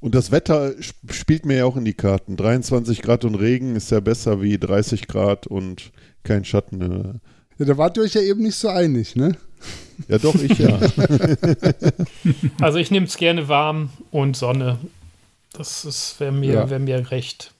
Und 0.00 0.14
das 0.14 0.30
Wetter 0.30 0.74
sp- 0.78 1.10
spielt 1.12 1.44
mir 1.44 1.56
ja 1.58 1.64
auch 1.64 1.76
in 1.76 1.84
die 1.84 1.94
Karten. 1.94 2.36
23 2.36 3.02
Grad 3.02 3.24
und 3.24 3.34
Regen 3.34 3.74
ist 3.76 3.90
ja 3.90 4.00
besser 4.00 4.40
wie 4.40 4.56
30 4.58 5.08
Grad 5.08 5.46
und 5.46 5.90
kein 6.22 6.44
Schatten. 6.44 6.78
ne? 6.78 7.20
Ja, 7.58 7.64
da 7.66 7.76
wart 7.78 7.96
ihr 7.96 8.04
euch 8.04 8.14
ja 8.14 8.20
eben 8.22 8.42
nicht 8.42 8.54
so 8.54 8.68
einig, 8.68 9.16
ne? 9.16 9.36
Ja, 10.06 10.18
doch, 10.18 10.36
ich 10.36 10.56
ja. 10.58 10.78
Also 12.60 12.78
ich 12.78 12.92
nehme 12.92 13.06
es 13.06 13.16
gerne 13.16 13.48
warm 13.48 13.90
und 14.12 14.36
Sonne. 14.36 14.78
Das 15.52 16.14
wäre 16.20 16.30
mir, 16.30 16.52
Ja. 16.54 16.70
wär 16.70 16.78
mir 16.78 17.10
recht. 17.10 17.52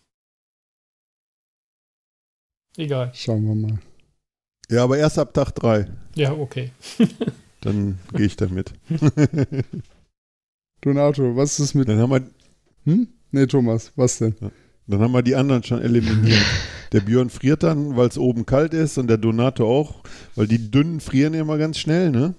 Egal. 2.77 3.11
Schauen 3.15 3.45
wir 3.47 3.55
mal. 3.57 3.79
ja, 4.71 4.85
aber 4.85 4.99
erst 4.99 5.19
ab 5.19 5.35
Tag 5.35 5.51
3. 5.57 5.89
Ja, 6.15 6.33
okay. 6.33 6.71
Dann 7.63 7.99
gehe 8.13 8.27
ich 8.27 8.37
damit. 8.37 8.73
Donato, 10.81 11.37
was 11.37 11.59
ist 11.61 11.75
mit. 11.75 11.89
Dann 11.89 11.99
haben 11.99 12.11
wir 12.11 12.23
Hm? 12.85 13.09
Nee, 13.31 13.47
Thomas, 13.47 13.93
was 13.97 14.19
denn? 14.19 14.35
Dann 14.87 15.01
haben 15.01 15.13
wir 15.13 15.23
die 15.23 15.37
anderen 15.37 15.63
schon 15.63 15.83
eliminiert. 15.83 16.41
Der 16.93 17.01
Björn 17.01 17.29
friert 17.29 17.63
dann, 17.63 17.97
weil 17.97 18.09
es 18.09 18.17
oben 18.17 18.47
kalt 18.47 18.73
ist 18.73 18.97
und 18.97 19.09
der 19.09 19.19
Donato 19.19 19.69
auch, 19.69 19.97
weil 20.37 20.47
die 20.47 20.71
dünnen 20.71 21.01
frieren 21.01 21.35
ja 21.35 21.43
immer 21.43 21.59
ganz 21.59 21.79
schnell, 21.79 22.11
ne? 22.11 22.35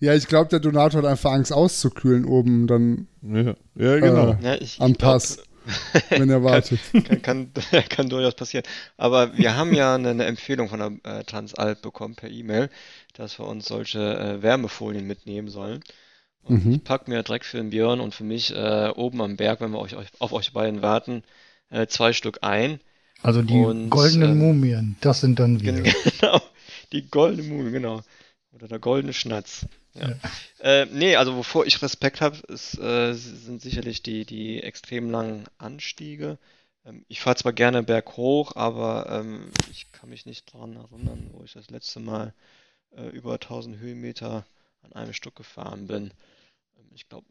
Ja, 0.00 0.12
ich 0.12 0.26
glaube, 0.26 0.50
der 0.50 0.60
Donato 0.60 0.98
hat 0.98 1.06
einfach 1.06 1.32
Angst 1.32 1.50
auszukühlen 1.50 2.26
oben, 2.26 2.66
dann, 2.66 3.08
Ja, 3.22 3.54
ja 3.74 4.00
genau. 4.00 4.32
Äh, 4.32 4.44
Ja, 4.44 4.54
ich, 4.56 4.78
Am 4.82 4.90
ich 4.90 4.98
glaub, 4.98 5.12
Pass. 5.12 5.38
wenn 6.10 6.28
er 6.28 6.44
wartet. 6.44 6.78
Kann, 6.92 7.22
kann, 7.22 7.52
kann 7.88 8.08
durchaus 8.10 8.34
passieren. 8.34 8.66
Aber 8.98 9.36
wir 9.38 9.56
haben 9.56 9.72
ja 9.72 9.94
eine, 9.94 10.10
eine 10.10 10.26
Empfehlung 10.26 10.68
von 10.68 11.00
der 11.00 11.20
äh, 11.20 11.24
Transalp 11.24 11.80
bekommen 11.80 12.16
per 12.16 12.30
E-Mail, 12.30 12.68
dass 13.14 13.38
wir 13.38 13.46
uns 13.46 13.66
solche 13.66 13.98
äh, 13.98 14.42
Wärmefolien 14.42 15.06
mitnehmen 15.06 15.48
sollen. 15.48 15.80
Und 16.42 16.64
Mhm. 16.64 16.70
ich 16.70 16.84
pack 16.84 17.08
mir 17.08 17.22
direkt 17.22 17.44
für 17.44 17.58
den 17.58 17.70
Björn 17.70 18.00
und 18.00 18.14
für 18.14 18.24
mich 18.24 18.54
äh, 18.54 18.88
oben 18.96 19.20
am 19.22 19.36
Berg, 19.36 19.60
wenn 19.60 19.70
wir 19.72 19.78
euch, 19.80 19.96
euch, 19.96 20.08
auf 20.18 20.32
euch 20.32 20.52
beiden 20.52 20.82
warten, 20.82 21.22
äh, 21.70 21.86
zwei 21.86 22.12
Stück 22.12 22.38
ein. 22.42 22.80
Also 23.22 23.42
die 23.42 23.54
Und, 23.54 23.90
goldenen 23.90 24.30
ähm, 24.30 24.38
Mumien, 24.38 24.96
das 25.00 25.20
sind 25.20 25.38
dann 25.38 25.60
wir. 25.62 25.72
Gen- 25.72 25.92
Genau, 26.20 26.40
die 26.92 27.08
goldene 27.10 27.42
Mumie, 27.48 27.70
genau. 27.72 28.02
Oder 28.52 28.68
der 28.68 28.78
goldene 28.78 29.12
Schnatz. 29.12 29.66
Ja. 29.94 30.08
Äh, 30.60 30.86
nee, 30.86 31.16
also 31.16 31.36
wovor 31.36 31.66
ich 31.66 31.82
Respekt 31.82 32.20
habe, 32.20 32.36
äh, 32.48 33.12
sind 33.14 33.60
sicherlich 33.60 34.02
die, 34.02 34.24
die 34.24 34.62
extrem 34.62 35.10
langen 35.10 35.44
Anstiege. 35.58 36.38
Ähm, 36.84 37.04
ich 37.08 37.20
fahre 37.20 37.36
zwar 37.36 37.52
gerne 37.52 37.82
berghoch, 37.82 38.54
aber 38.56 39.06
ähm, 39.10 39.50
ich 39.70 39.90
kann 39.92 40.08
mich 40.10 40.26
nicht 40.26 40.52
dran 40.52 40.76
erinnern, 40.76 41.28
wo 41.32 41.42
ich 41.44 41.52
das 41.52 41.70
letzte 41.70 42.00
Mal 42.00 42.32
äh, 42.96 43.08
über 43.08 43.38
1000 43.40 43.78
Höhenmeter 43.78 44.46
an 44.92 45.02
einem 45.04 45.12
Stück 45.12 45.36
gefahren 45.36 45.86
bin. 45.86 46.12
Ähm, 46.78 46.90
ich 46.94 47.08
glaube, 47.08 47.26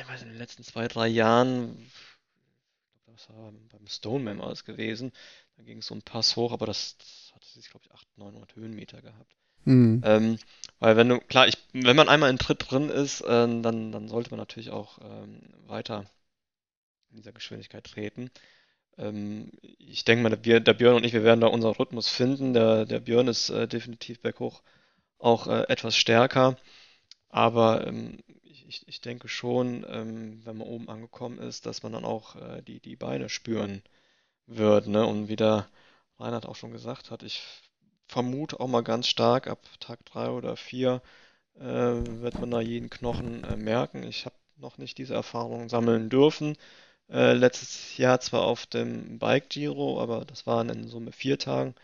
ich 0.00 0.08
weiß, 0.08 0.22
in 0.22 0.28
den 0.30 0.38
letzten 0.38 0.64
zwei, 0.64 0.88
drei 0.88 1.08
Jahren, 1.08 1.90
das 3.06 3.28
war 3.30 3.52
beim 3.70 3.86
Stoneman 3.86 4.38
war 4.38 4.50
es 4.50 4.64
gewesen, 4.64 5.12
da 5.56 5.62
ging 5.62 5.78
es 5.78 5.86
so 5.86 5.94
einen 5.94 6.02
Pass 6.02 6.36
hoch, 6.36 6.52
aber 6.52 6.66
das, 6.66 6.96
das 6.98 7.32
hatte 7.34 7.46
sich, 7.48 7.68
glaube 7.70 7.84
ich, 7.86 7.92
800, 7.92 8.18
900 8.18 8.56
Höhenmeter 8.56 9.02
gehabt. 9.02 9.34
Mhm. 9.64 10.02
Ähm, 10.04 10.38
weil 10.80 10.96
wenn 10.96 11.08
du, 11.10 11.20
klar, 11.20 11.48
ich, 11.48 11.58
wenn 11.72 11.96
man 11.96 12.08
einmal 12.08 12.30
in 12.30 12.38
Tritt 12.38 12.70
drin 12.70 12.90
ist, 12.90 13.22
äh, 13.22 13.26
dann, 13.26 13.92
dann 13.92 14.08
sollte 14.08 14.30
man 14.30 14.38
natürlich 14.40 14.70
auch 14.70 14.98
ähm, 15.02 15.40
weiter 15.66 16.06
in 17.10 17.16
dieser 17.16 17.32
Geschwindigkeit 17.32 17.84
treten. 17.84 18.30
Ähm, 18.98 19.52
ich 19.62 20.04
denke 20.04 20.22
mal, 20.24 20.30
der, 20.30 20.42
Björ- 20.42 20.60
der 20.60 20.74
Björn 20.74 20.96
und 20.96 21.04
ich, 21.04 21.12
wir 21.12 21.24
werden 21.24 21.40
da 21.40 21.48
unseren 21.48 21.74
Rhythmus 21.74 22.08
finden. 22.08 22.54
Der, 22.54 22.86
der 22.86 23.00
Björn 23.00 23.28
ist 23.28 23.50
äh, 23.50 23.68
definitiv 23.68 24.20
berghoch 24.20 24.62
auch 25.18 25.48
äh, 25.48 25.64
etwas 25.68 25.96
stärker. 25.96 26.58
Aber 27.32 27.86
ähm, 27.86 28.18
ich, 28.44 28.86
ich, 28.88 29.00
denke 29.00 29.28
schon, 29.28 29.84
ähm, 29.88 30.44
wenn 30.44 30.58
man 30.58 30.68
oben 30.68 30.88
angekommen 30.88 31.38
ist, 31.38 31.66
dass 31.66 31.82
man 31.82 31.92
dann 31.92 32.04
auch 32.04 32.36
äh, 32.36 32.62
die, 32.62 32.80
die 32.80 32.96
Beine 32.96 33.28
spüren 33.28 33.82
wird. 34.46 34.86
Ne? 34.88 35.06
Und 35.06 35.28
wie 35.28 35.36
der 35.36 35.68
Reinhard 36.18 36.46
auch 36.46 36.56
schon 36.56 36.72
gesagt 36.72 37.10
hat, 37.10 37.22
ich 37.22 37.42
vermute 38.08 38.60
auch 38.60 38.68
mal 38.68 38.82
ganz 38.82 39.08
stark, 39.08 39.48
ab 39.48 39.60
Tag 39.80 40.04
3 40.06 40.30
oder 40.30 40.56
4 40.56 41.02
äh, 41.56 41.62
wird 41.62 42.38
man 42.40 42.50
da 42.50 42.60
jeden 42.60 42.90
Knochen 42.90 43.44
äh, 43.44 43.56
merken. 43.56 44.02
Ich 44.04 44.26
habe 44.26 44.36
noch 44.56 44.78
nicht 44.78 44.98
diese 44.98 45.14
Erfahrung 45.14 45.68
sammeln 45.68 46.10
dürfen. 46.10 46.56
Äh, 47.10 47.34
letztes 47.34 47.96
Jahr 47.98 48.20
zwar 48.20 48.42
auf 48.42 48.66
dem 48.66 49.18
Bike 49.18 49.50
Giro, 49.50 50.00
aber 50.02 50.24
das 50.24 50.46
waren 50.46 50.68
in 50.70 50.88
Summe 50.88 51.12
vier 51.12 51.38
Tagen. 51.38 51.74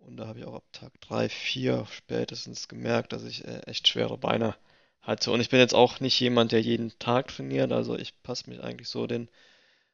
Und 0.00 0.16
da 0.18 0.26
habe 0.28 0.40
ich 0.40 0.46
auch 0.46 0.54
ab 0.56 0.64
Tag 0.72 0.92
3, 1.02 1.28
4 1.28 1.86
spätestens 1.90 2.68
gemerkt, 2.68 3.12
dass 3.12 3.24
ich 3.24 3.44
äh, 3.46 3.60
echt 3.66 3.88
schwere 3.88 4.18
Beine 4.18 4.56
hatte. 5.02 5.30
Und 5.30 5.40
ich 5.40 5.50
bin 5.50 5.60
jetzt 5.60 5.74
auch 5.74 6.00
nicht 6.00 6.18
jemand, 6.20 6.52
der 6.52 6.60
jeden 6.62 6.96
Tag 6.98 7.28
trainiert. 7.28 7.72
Also 7.72 7.96
ich 7.96 8.20
passe 8.22 8.48
mich 8.50 8.62
eigentlich 8.62 8.88
so 8.88 9.06
den 9.06 9.28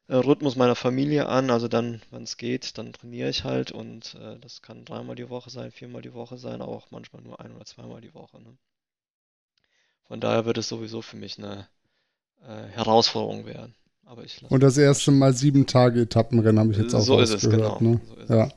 äh, 0.07 0.15
Rhythmus 0.15 0.55
meiner 0.55 0.75
Familie 0.75 1.27
an. 1.27 1.51
Also 1.51 1.67
dann, 1.67 2.01
wenn 2.11 2.23
es 2.23 2.37
geht, 2.37 2.77
dann 2.77 2.93
trainiere 2.93 3.29
ich 3.29 3.43
halt. 3.43 3.71
Und 3.71 4.15
äh, 4.15 4.39
das 4.39 4.61
kann 4.61 4.85
dreimal 4.85 5.15
die 5.15 5.29
Woche 5.29 5.49
sein, 5.49 5.71
viermal 5.71 6.01
die 6.01 6.13
Woche 6.13 6.37
sein, 6.37 6.61
aber 6.61 6.73
auch 6.73 6.91
manchmal 6.91 7.21
nur 7.23 7.39
ein 7.39 7.55
oder 7.55 7.65
zweimal 7.65 8.01
die 8.01 8.13
Woche. 8.13 8.41
Ne? 8.41 8.57
Von 10.07 10.19
daher 10.19 10.45
wird 10.45 10.57
es 10.57 10.67
sowieso 10.67 11.01
für 11.01 11.17
mich 11.17 11.37
eine 11.37 11.67
äh, 12.43 12.67
Herausforderung 12.69 13.45
werden. 13.45 13.75
Aber 14.05 14.23
ich 14.23 14.41
Und 14.49 14.63
das 14.63 14.77
erste 14.77 15.11
Mal 15.11 15.33
sieben 15.33 15.67
Tage 15.67 16.01
Etappenrennen 16.01 16.59
habe 16.59 16.71
ich 16.71 16.79
jetzt 16.79 16.95
auch 16.95 17.05
So 17.05 17.19
ist 17.19 17.31
es, 17.31 17.49
genau. 17.49 17.79
Ne? 17.79 18.01
So 18.07 18.15
ist 18.15 18.29
Ja. 18.29 18.45
es. 18.45 18.55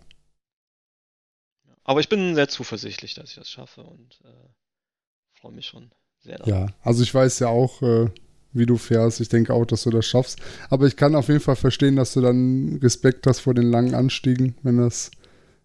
Aber 1.85 2.01
ich 2.01 2.09
bin 2.09 2.35
sehr 2.35 2.49
zuversichtlich, 2.49 3.15
dass 3.15 3.31
ich 3.31 3.37
das 3.37 3.51
schaffe 3.51 3.83
und 3.83 4.21
äh, 4.25 4.49
freue 5.41 5.53
mich 5.53 5.67
schon 5.67 5.93
sehr 6.23 6.39
ja, 6.45 6.67
also 6.83 7.03
ich 7.03 7.13
weiß 7.13 7.41
ja 7.41 7.49
auch, 7.49 7.83
äh, 7.83 8.09
wie 8.53 8.67
du 8.67 8.77
fährst. 8.77 9.21
Ich 9.21 9.29
denke 9.29 9.55
auch, 9.55 9.65
dass 9.65 9.85
du 9.85 9.91
das 9.91 10.07
schaffst. 10.07 10.39
Aber 10.69 10.87
ich 10.87 10.97
kann 10.97 11.15
auf 11.15 11.29
jeden 11.29 11.41
Fall 11.41 11.57
verstehen, 11.57 11.97
dass 11.97 12.15
du 12.15 12.21
dann 12.21 12.79
Respekt 12.83 13.27
hast 13.27 13.41
vor 13.41 13.55
den 13.55 13.71
langen 13.71 13.95
Anstiegen, 13.95 14.55
wenn 14.63 14.77
das 14.77 15.11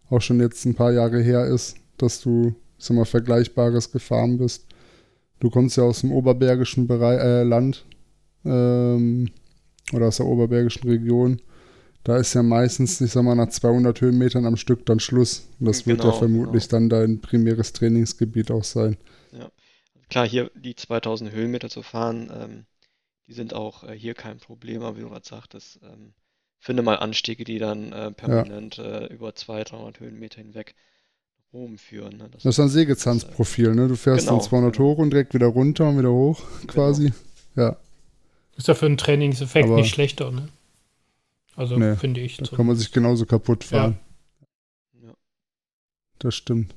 auch 0.09 0.21
schon 0.21 0.39
jetzt 0.39 0.65
ein 0.65 0.75
paar 0.75 0.93
Jahre 0.93 1.21
her 1.21 1.45
ist, 1.45 1.75
dass 1.97 2.21
du, 2.21 2.55
ich 2.77 2.85
sag 2.85 2.95
mal, 2.95 3.05
Vergleichbares 3.05 3.91
gefahren 3.91 4.37
bist. 4.37 4.65
Du 5.39 5.49
kommst 5.49 5.77
ja 5.77 5.83
aus 5.83 6.01
dem 6.01 6.11
oberbergischen 6.11 6.87
Bereich, 6.87 7.19
äh, 7.19 7.43
Land 7.43 7.85
ähm, 8.45 9.29
oder 9.93 10.07
aus 10.07 10.17
der 10.17 10.25
oberbergischen 10.25 10.89
Region. 10.89 11.41
Da 12.03 12.17
ist 12.17 12.33
ja 12.33 12.41
meistens, 12.41 13.01
ich 13.01 13.11
sag 13.11 13.23
mal, 13.23 13.35
nach 13.35 13.49
200 13.49 13.99
Höhenmetern 13.99 14.45
am 14.45 14.55
Stück 14.55 14.85
dann 14.85 15.01
Schluss. 15.01 15.47
Und 15.59 15.65
das 15.65 15.85
wird 15.85 15.99
ja 15.99 16.05
Genau, 16.05 16.17
vermutlich 16.17 16.69
dann 16.69 16.87
dein 16.87 17.19
primäres 17.19 17.73
Trainingsgebiet 17.73 18.49
auch 18.49 18.63
sein. 18.63 18.95
Klar, 20.09 20.27
hier 20.27 20.51
die 20.55 20.75
2000 20.75 21.31
Höhenmeter 21.31 21.69
zu 21.69 21.83
fahren, 21.83 22.31
ähm, 22.33 22.65
die 23.27 23.33
sind 23.33 23.53
auch 23.53 23.83
äh, 23.83 23.93
hier 23.93 24.13
kein 24.13 24.37
Problem, 24.39 24.81
aber 24.83 24.97
wie 24.97 25.01
du 25.01 25.09
gerade 25.09 25.27
sagtest, 25.27 25.79
ähm, 25.83 26.13
finde 26.59 26.81
mal 26.83 26.95
Anstiege, 26.95 27.43
die 27.43 27.59
dann 27.59 27.91
äh, 27.91 28.11
permanent 28.11 28.77
äh, 28.77 29.07
über 29.07 29.35
200, 29.35 29.71
300 29.71 29.99
Höhenmeter 29.99 30.41
hinweg 30.41 30.75
nach 31.37 31.59
oben 31.59 31.77
führen. 31.77 32.17
Ne? 32.17 32.29
Das 32.31 32.45
ist 32.45 32.59
ein 32.59 32.69
Sägezahnprofil, 32.69 33.75
ne? 33.75 33.87
Du 33.87 33.95
fährst 33.95 34.27
Genau, 34.27 34.37
dann 34.39 34.47
200 34.47 34.75
genau. 34.77 34.87
hoch 34.89 34.97
und 34.97 35.09
direkt 35.11 35.33
wieder 35.33 35.47
runter 35.47 35.89
und 35.89 35.97
wieder 35.99 36.11
hoch, 36.11 36.41
quasi. 36.67 37.11
Ja, 37.55 37.75
Ist 38.55 38.67
ja 38.67 38.75
für 38.75 38.85
einen 38.85 38.97
Trainingseffekt 38.97 39.65
Aber- 39.67 39.75
nicht 39.75 39.93
schlechter, 39.93 40.31
ne? 40.31 40.47
Also 41.55 41.75
Nee, 41.75 41.95
finde 41.95 42.21
ich. 42.21 42.37
da 42.37 42.45
so. 42.45 42.55
kann 42.55 42.67
man 42.67 42.75
sich 42.75 42.91
genauso 42.91 43.25
kaputt 43.25 43.63
fahren. 43.63 43.97
Ja. 45.03 45.13
Das 46.19 46.35
stimmt. 46.35 46.73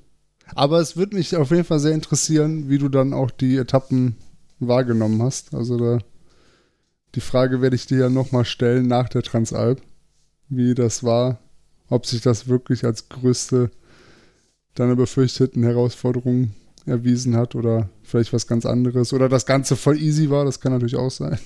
Aber 0.54 0.80
es 0.80 0.96
würde 0.96 1.16
mich 1.16 1.36
auf 1.36 1.50
jeden 1.50 1.64
Fall 1.64 1.80
sehr 1.80 1.92
interessieren, 1.94 2.68
wie 2.68 2.78
du 2.78 2.88
dann 2.88 3.12
auch 3.12 3.30
die 3.30 3.56
Etappen 3.56 4.16
wahrgenommen 4.58 5.22
hast. 5.22 5.54
Also 5.54 5.76
da, 5.78 5.98
die 7.14 7.20
Frage 7.20 7.60
werde 7.60 7.76
ich 7.76 7.86
dir 7.86 7.98
ja 7.98 8.08
nochmal 8.10 8.44
stellen 8.44 8.86
nach 8.88 9.08
der 9.08 9.22
Transalp, 9.22 9.80
wie 10.48 10.74
das 10.74 11.02
war, 11.04 11.38
ob 11.88 12.06
sich 12.06 12.20
das 12.22 12.48
wirklich 12.48 12.84
als 12.84 13.08
größte 13.08 13.70
deiner 14.74 14.96
befürchteten 14.96 15.62
Herausforderung 15.62 16.52
erwiesen 16.86 17.36
hat 17.36 17.54
oder 17.54 17.88
vielleicht 18.02 18.32
was 18.32 18.46
ganz 18.46 18.64
anderes 18.66 19.12
oder 19.12 19.28
das 19.28 19.46
Ganze 19.46 19.76
voll 19.76 19.98
easy 20.00 20.30
war, 20.30 20.44
das 20.44 20.60
kann 20.60 20.72
natürlich 20.72 20.96
auch 20.96 21.10
sein. 21.10 21.38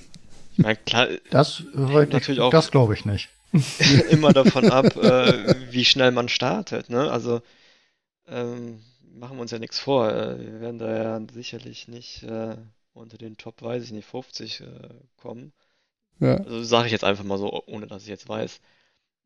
Meine, 0.57 0.77
klar, 0.77 1.07
Das, 1.31 1.63
natürlich 1.73 2.39
auch- 2.39 2.51
das 2.51 2.71
glaube 2.71 2.93
ich 2.93 3.05
nicht. 3.05 3.29
immer 4.09 4.33
davon 4.33 4.69
ab, 4.69 4.95
äh, 5.01 5.55
wie 5.71 5.85
schnell 5.85 6.11
man 6.11 6.29
startet. 6.29 6.89
Ne? 6.89 7.09
Also 7.11 7.41
ähm, 8.27 8.79
machen 9.15 9.37
wir 9.37 9.41
uns 9.41 9.51
ja 9.51 9.59
nichts 9.59 9.79
vor. 9.79 10.09
Äh, 10.11 10.39
wir 10.39 10.61
werden 10.61 10.79
da 10.79 10.95
ja 11.19 11.27
sicherlich 11.33 11.87
nicht 11.87 12.23
äh, 12.23 12.57
unter 12.93 13.17
den 13.17 13.37
Top, 13.37 13.61
weiß 13.61 13.83
ich 13.83 13.91
nicht, 13.91 14.07
50 14.07 14.61
äh, 14.61 14.89
kommen. 15.17 15.53
Ja, 16.19 16.37
Also 16.37 16.63
sage 16.63 16.87
ich 16.87 16.91
jetzt 16.93 17.03
einfach 17.05 17.23
mal 17.25 17.37
so, 17.37 17.63
ohne 17.67 17.87
dass 17.87 18.03
ich 18.03 18.09
jetzt 18.09 18.29
weiß. 18.29 18.61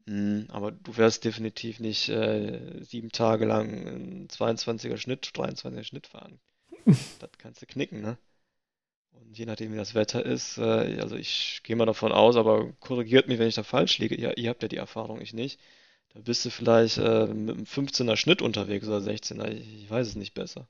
Mm, 0.06 0.44
aber 0.50 0.72
du 0.72 0.98
wirst 0.98 1.26
definitiv 1.26 1.80
nicht 1.80 2.10
äh, 2.10 2.84
sieben 2.84 3.12
Tage 3.12 3.46
lang 3.46 3.88
einen 3.88 4.30
22er 4.30 4.98
Schnitt, 4.98 5.34
23er 5.36 5.84
Schnitt 5.84 6.08
fahren. 6.08 6.40
Das 7.20 7.32
kannst 7.38 7.62
du 7.62 7.66
knicken, 7.68 8.02
ne? 8.02 8.18
Und 9.12 9.38
je 9.38 9.46
nachdem, 9.46 9.74
wie 9.74 9.78
das 9.78 9.96
Wetter 9.96 10.26
ist, 10.26 10.58
äh, 10.58 11.00
also 11.02 11.16
ich 11.16 11.62
gehe 11.64 11.76
mal 11.76 11.86
davon 11.86 12.12
aus, 12.12 12.36
aber 12.36 12.72
korrigiert 12.80 13.28
mich, 13.28 13.40
wenn 13.40 13.48
ich 13.48 13.56
da 13.56 13.64
falsch 13.64 14.00
liege. 14.00 14.20
Ja, 14.20 14.32
ihr 14.36 14.50
habt 14.50 14.62
ja 14.64 14.68
die 14.70 14.78
Erfahrung, 14.78 15.22
ich 15.22 15.34
nicht. 15.34 15.60
Da 16.14 16.20
bist 16.22 16.44
du 16.44 16.50
vielleicht 16.50 16.98
äh, 16.98 17.28
mit 17.28 17.56
einem 17.56 17.66
15er 17.66 18.16
Schnitt 18.16 18.42
unterwegs 18.42 18.88
oder 18.88 18.98
16er, 18.98 19.48
ich, 19.50 19.84
ich 19.84 19.90
weiß 19.90 20.08
es 20.08 20.16
nicht 20.16 20.34
besser. 20.34 20.68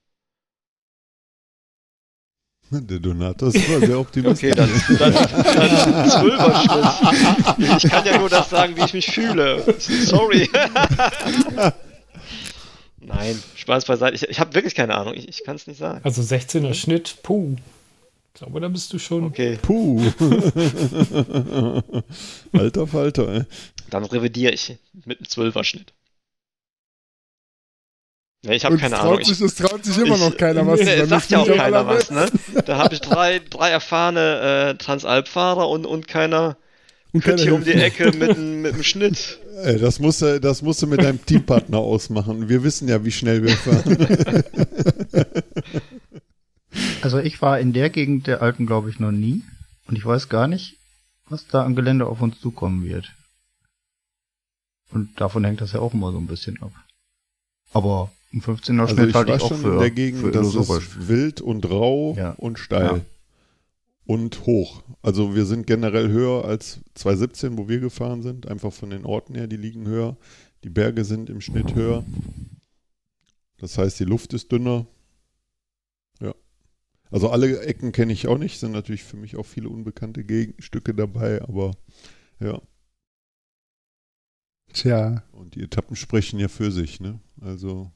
Der 2.72 3.00
Donatus 3.00 3.56
war 3.56 3.80
sehr 3.80 4.00
optimistisch. 4.00 4.52
Okay, 4.52 4.56
dann, 4.56 4.70
dann, 5.00 5.14
dann 5.14 6.10
Zwölfer-Schnitt. 6.10 7.84
Ich 7.84 7.90
kann 7.90 8.06
ja 8.06 8.20
nur 8.20 8.30
das 8.30 8.48
sagen, 8.52 8.76
wie 8.78 8.84
ich 8.84 8.94
mich 8.94 9.08
fühle. 9.08 9.64
Sorry. 9.80 10.48
Nein, 13.00 13.42
Spaß 13.56 13.86
beiseite. 13.86 14.14
Ich, 14.16 14.22
ich 14.30 14.40
habe 14.40 14.54
wirklich 14.54 14.76
keine 14.76 14.94
Ahnung. 14.96 15.16
Ich, 15.16 15.28
ich 15.28 15.44
kann 15.44 15.56
es 15.56 15.66
nicht 15.66 15.80
sagen. 15.80 16.02
Also 16.04 16.22
16er 16.22 16.76
Schnitt, 16.76 17.18
puh. 17.24 17.56
Ich 18.36 18.40
glaube, 18.40 18.60
da 18.60 18.68
bist 18.68 18.94
du 18.94 19.00
schon. 19.00 19.24
Okay, 19.26 19.58
Puh. 19.62 20.00
Alter 22.54 22.86
Falter, 22.86 23.34
ey. 23.34 23.44
Dann 23.94 24.04
revidiere 24.06 24.54
ich 24.54 24.78
mit 25.06 25.20
einem 25.20 25.28
Zwölfer-Schnitt. 25.30 25.94
Nee, 28.46 28.56
ich 28.56 28.64
habe 28.66 28.78
keine 28.78 28.96
traut 28.96 29.06
Ahnung. 29.06 29.20
Ich, 29.22 29.28
Sich, 29.28 29.42
es 29.42 29.56
traut 29.56 29.84
sich 29.84 29.98
immer 29.98 30.18
noch 30.18 30.32
ich- 30.32 30.38
keiner 30.38 30.66
was 30.66 30.80
Nee, 30.80 30.98
sagen. 30.98 31.10
sagt 31.10 31.30
ja 31.32 31.40
auch 31.40 31.46
ich 31.48 31.52
am 31.52 31.58
keiner 31.58 31.86
was, 31.88 32.10
ne? 32.10 32.30
Da 32.66 32.78
habe 32.78 32.94
ich 32.94 33.02
drei, 33.02 33.40
drei 33.40 33.70
erfahrene 33.70 34.70
äh, 34.72 34.78
Transalp-Fahrer 34.78 35.68
und, 35.68 35.86
und 35.86 36.08
keiner 36.08 36.56
Und 37.12 37.22
keiner 37.24 37.42
hier 37.42 37.54
um 37.56 37.66
die. 37.66 37.74
Ecke 37.74 38.12
mit, 38.14 38.38
dem- 38.38 38.62
mit 38.62 38.76
dem 38.76 38.84
Schnitt. 38.84 39.40
Ey, 39.64 39.78
das 39.78 40.00
musst, 40.00 40.22
du, 40.22 40.40
das 40.40 40.62
musst 40.62 40.82
du 40.82 40.88
mit 40.88 41.02
deinem 41.04 41.26
Teampartner 41.26 41.80
ausmachen. 41.80 42.48
Wir 42.48 42.64
wissen 42.64 42.88
ja, 42.88 43.04
wie 43.04 43.12
schnell 43.12 43.44
wir 43.44 43.58
fahren. 43.58 44.08
Also 47.02 47.18
ich 47.20 47.42
war 47.42 47.60
in 47.60 47.74
der 47.74 47.90
Gegend 47.90 48.28
der 48.28 48.42
Alten, 48.42 48.66
glaube 48.68 48.90
ich, 48.90 49.00
noch 49.00 49.12
nie. 49.12 49.42
Und 49.88 49.98
ich 49.98 50.06
weiß 50.06 50.30
gar 50.30 50.48
nicht, 50.48 50.78
was 51.28 51.48
da 51.48 51.64
an 51.64 51.76
Gelände 51.76 52.06
auf 52.06 52.22
uns 52.22 52.40
zukommen 52.40 52.84
wird. 52.86 53.12
Und 54.92 55.20
davon 55.22 55.44
hängt 55.44 55.62
das 55.62 55.74
ja 55.74 55.80
auch 55.80 55.94
immer 55.94 56.12
so 56.12 56.18
ein 56.18 56.28
bisschen 56.28 56.62
ab. 56.62 56.72
Aber 57.74 58.12
ein 58.34 58.42
15er 58.42 58.80
Also 58.82 58.96
Schnitt 58.96 59.10
ich 59.10 59.16
halte 59.16 59.34
ich 59.36 59.42
auch 59.42 59.54
für, 59.56 59.72
der 59.72 59.82
für 59.82 59.92
Gegend, 59.92 60.36
das 60.36 60.54
illusorisch. 60.54 60.88
ist 60.88 61.08
wild 61.08 61.42
und 61.42 61.70
rau 61.70 62.16
Ja. 62.18 62.32
und 62.34 62.58
steil. 62.60 62.98
Ja. 62.98 63.02
Und 64.06 64.46
hoch. 64.48 64.82
Also 65.04 65.36
wir 65.36 65.46
sind 65.46 65.68
generell 65.68 66.10
höher 66.10 66.44
als 66.46 66.80
217, 66.96 67.58
wo 67.60 67.70
wir 67.70 67.80
gefahren 67.80 68.24
sind. 68.24 68.48
Einfach 68.48 68.74
von 68.74 68.90
den 68.90 69.06
Orten 69.06 69.36
her, 69.36 69.46
die 69.48 69.58
liegen 69.58 69.86
höher. 69.88 70.18
Die 70.64 70.70
Berge 70.70 71.06
sind 71.06 71.30
im 71.30 71.42
Schnitt 71.42 71.76
höher. 71.76 72.04
Das 73.58 73.78
heißt, 73.78 74.00
die 74.00 74.06
Luft 74.06 74.34
ist 74.34 74.52
dünner. 74.52 74.88
Ja. 76.20 76.34
Also 77.12 77.30
alle 77.30 77.62
Ecken 77.62 77.92
kenne 77.92 78.12
ich 78.14 78.28
auch 78.28 78.38
nicht. 78.40 78.60
Sind 78.60 78.72
natürlich 78.72 79.04
für 79.04 79.18
mich 79.18 79.36
auch 79.38 79.46
viele 79.46 79.70
unbekannte 79.70 80.24
Gegenstücke 80.24 80.94
dabei, 80.96 81.42
aber 81.44 81.72
ja. 82.40 82.60
Tja, 84.74 85.24
Und 85.32 85.56
die 85.56 85.62
Etappen 85.62 85.96
sprechen 85.96 86.40
ja 86.40 86.48
für 86.48 86.72
sich, 86.72 87.00
ne? 87.00 87.20
Also 87.42 87.92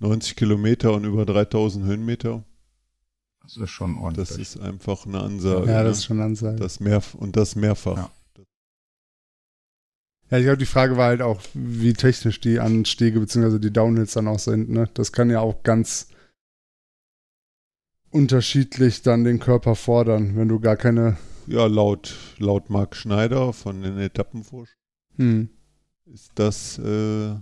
90 0.00 0.36
Kilometer 0.36 0.92
und 0.92 1.04
über 1.04 1.24
3000 1.24 1.84
Höhenmeter. 1.84 2.44
Das 3.42 3.56
ist 3.56 3.70
schon 3.70 3.98
ordentlich. 3.98 4.28
Das 4.28 4.38
ist 4.38 4.58
einfach 4.58 5.06
eine 5.06 5.20
Ansage. 5.20 5.70
ja, 5.70 5.82
ne? 5.82 5.88
das 5.88 5.98
ist 5.98 6.04
schon 6.06 6.20
Ansage. 6.20 6.56
das 6.56 6.80
mehr, 6.80 7.02
und 7.18 7.36
das 7.36 7.56
mehrfach. 7.56 7.96
Ja. 7.96 8.10
Ja, 10.30 10.38
ich 10.38 10.44
glaube, 10.44 10.58
die 10.58 10.66
Frage 10.66 10.96
war 10.96 11.08
halt 11.08 11.22
auch, 11.22 11.40
wie 11.52 11.92
technisch 11.92 12.40
die 12.40 12.58
Anstiege 12.58 13.20
bzw. 13.20 13.58
die 13.58 13.72
Downhills 13.72 14.14
dann 14.14 14.26
auch 14.26 14.38
sind. 14.38 14.70
Ne? 14.70 14.88
Das 14.94 15.12
kann 15.12 15.30
ja 15.30 15.40
auch 15.40 15.62
ganz 15.62 16.08
unterschiedlich 18.10 19.02
dann 19.02 19.24
den 19.24 19.38
Körper 19.38 19.74
fordern, 19.74 20.34
wenn 20.36 20.48
du 20.48 20.60
gar 20.60 20.76
keine. 20.76 21.18
Ja, 21.46 21.66
laut, 21.66 22.16
laut 22.38 22.70
Marc 22.70 22.96
Schneider 22.96 23.52
von 23.52 23.82
den 23.82 23.98
Etappenforschern 23.98 24.74
Hm. 25.16 25.50
Ist 26.06 26.30
das, 26.34 26.78
äh, 26.78 27.34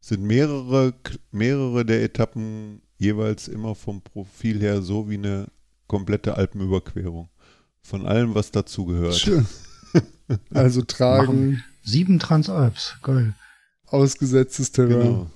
sind 0.00 0.22
mehrere, 0.22 0.94
mehrere 1.30 1.84
der 1.84 2.02
Etappen 2.02 2.82
jeweils 2.98 3.48
immer 3.48 3.74
vom 3.74 4.02
Profil 4.02 4.60
her 4.60 4.82
so 4.82 5.08
wie 5.08 5.14
eine 5.14 5.46
komplette 5.86 6.36
Alpenüberquerung. 6.36 7.28
Von 7.80 8.06
allem, 8.06 8.34
was 8.34 8.50
dazugehört. 8.50 9.14
Schön. 9.14 9.46
Also 10.52 10.82
tragen, 10.82 11.64
Sieben 11.82 12.18
Transalps, 12.18 12.96
geil. 13.02 13.34
ausgesetztes 13.86 14.72
Terrain. 14.72 14.90
Genau. 15.00 15.30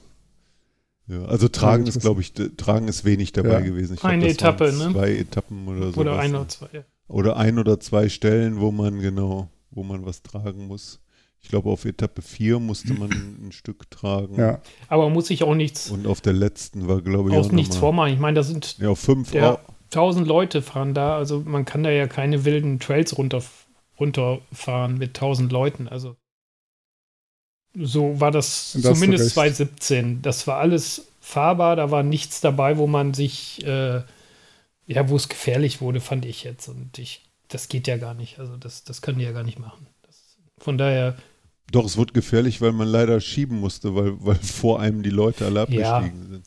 Ja, 1.07 1.25
also 1.25 1.49
Tragen 1.49 1.87
ist, 1.87 2.01
glaube 2.01 2.21
ich, 2.21 2.33
Tragen 2.33 2.89
ist 2.89 3.05
wenig 3.05 3.33
dabei 3.33 3.55
Ja. 3.55 3.61
gewesen. 3.61 3.95
Ich 3.95 4.01
glaub, 4.01 4.13
Eine 4.13 4.25
das 4.27 4.35
Etappe, 4.35 4.73
ne? 4.73 4.93
Zwei 4.93 5.17
Etappen 5.17 5.67
oder 5.67 5.93
so. 5.93 6.01
Oder 6.01 6.19
ein 6.19 6.35
oder 6.35 6.49
zwei. 6.49 6.69
ja. 6.73 6.85
Oder 7.09 7.37
ein 7.37 7.59
oder 7.59 7.81
zwei 7.81 8.09
Stellen, 8.09 8.61
wo 8.61 8.71
man 8.71 9.01
genau, 9.01 9.49
wo 9.71 9.83
man 9.83 10.05
was 10.05 10.23
tragen 10.23 10.67
muss. 10.67 11.01
Ich 11.43 11.49
glaube, 11.49 11.71
auf 11.71 11.85
Etappe 11.85 12.23
4 12.23 12.59
musste 12.61 12.95
man 12.95 13.11
ein 13.47 13.53
Stück 13.53 13.91
tragen. 13.91 14.39
Ja, 14.39 14.61
Aber 14.89 15.11
muss 15.11 15.29
ich 15.31 15.43
auch 15.43 15.55
nichts, 15.55 15.91
Und 15.91 16.07
auf 16.07 16.21
der 16.21 16.33
letzten 16.33 16.89
war, 16.89 17.03
glaube 17.03 17.31
ich, 17.31 17.37
auch 17.37 17.47
auch 17.47 17.53
nichts 17.53 17.77
vormachen. 17.77 18.13
Ich 18.15 18.21
meine, 18.21 18.37
da 18.37 18.43
sind 18.43 18.79
Ja, 18.79 18.91
auf 18.91 19.01
fünf. 19.01 19.35
Ja, 19.35 19.55
auch. 19.55 19.61
tausend 19.91 20.27
Leute 20.27 20.63
fahren 20.63 20.95
da, 20.95 21.17
also 21.17 21.41
man 21.41 21.65
kann 21.65 21.83
da 21.83 21.91
ja 21.91 22.07
keine 22.07 22.45
wilden 22.45 22.79
Trails 22.81 23.19
runter, 23.19 23.43
runterfahren 23.99 24.97
mit 24.99 25.15
tausend 25.15 25.53
Leuten. 25.53 25.89
Also 25.89 26.17
so 27.75 28.21
war 28.21 28.31
das 28.31 28.73
Da 28.73 28.79
hast 28.79 28.85
du 28.85 28.95
zumindest 28.95 29.25
recht. 29.25 29.57
2017. 29.57 30.23
Das 30.23 30.47
war 30.47 30.59
alles 30.59 31.09
fahrbar, 31.21 31.77
da 31.77 31.91
war 31.91 32.03
nichts 32.03 32.41
dabei, 32.41 32.79
wo 32.79 32.87
man 32.87 33.15
sich, 33.15 33.65
äh, 33.67 34.03
ja, 34.87 35.09
wo 35.09 35.17
es 35.17 35.29
gefährlich 35.29 35.81
wurde, 35.81 36.01
fand 36.01 36.25
ich 36.25 36.45
jetzt. 36.45 36.69
Und 36.69 36.99
ich, 36.99 37.23
das 37.49 37.69
geht 37.69 37.87
ja 37.87 37.97
gar 37.97 38.15
nicht. 38.15 38.39
Also 38.39 38.57
das, 38.57 38.85
das 38.85 39.03
können 39.03 39.19
die 39.19 39.25
ja 39.25 39.33
gar 39.33 39.45
nicht 39.45 39.59
machen. 39.59 39.87
Das, 40.03 40.37
von 40.59 40.77
daher, 40.79 41.17
Doch, 41.73 41.87
es 41.87 41.97
wurde 41.97 42.13
gefährlich, 42.13 42.61
weil 42.61 42.73
man 42.73 42.87
leider 42.87 43.21
schieben 43.21 43.59
musste, 43.59 43.95
weil, 43.95 44.13
weil 44.21 44.35
vor 44.43 44.81
einem 44.81 45.03
die 45.03 45.11
Leute 45.11 45.47
alle 45.47 45.67
Ja. 45.71 45.97
abgestiegen 45.97 46.29
sind. 46.31 46.45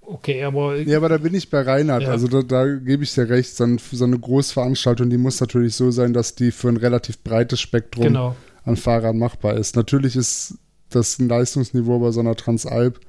okay, 0.00 0.42
aber 0.44 0.76
ja, 0.76 0.96
aber 0.96 1.08
da 1.08 1.18
bin 1.18 1.34
ich 1.34 1.50
bei 1.50 1.60
Reinhard. 1.60 2.04
Ja. 2.04 2.10
Also 2.10 2.28
da, 2.28 2.42
da 2.42 2.66
gebe 2.66 3.02
ich 3.02 3.12
dir 3.12 3.28
recht. 3.28 3.54
So, 3.56 3.64
ein, 3.64 3.78
so 3.78 4.04
eine 4.04 4.18
Großveranstaltung, 4.18 5.10
die 5.10 5.18
muss 5.18 5.40
natürlich 5.40 5.74
so 5.74 5.90
sein, 5.90 6.12
dass 6.12 6.34
die 6.34 6.50
für 6.52 6.68
ein 6.68 6.76
relativ 6.76 7.22
breites 7.22 7.60
Spektrum 7.60 8.04
genau. 8.04 8.36
an 8.64 8.76
Fahrern 8.76 9.18
machbar 9.18 9.56
ist. 9.56 9.76
Natürlich 9.76 10.16
ist 10.16 10.54
das 10.88 11.18
Leistungsniveau 11.18 11.98
bei 11.98 12.10
so 12.12 12.20
einer 12.20 12.34
Transalp 12.36 13.00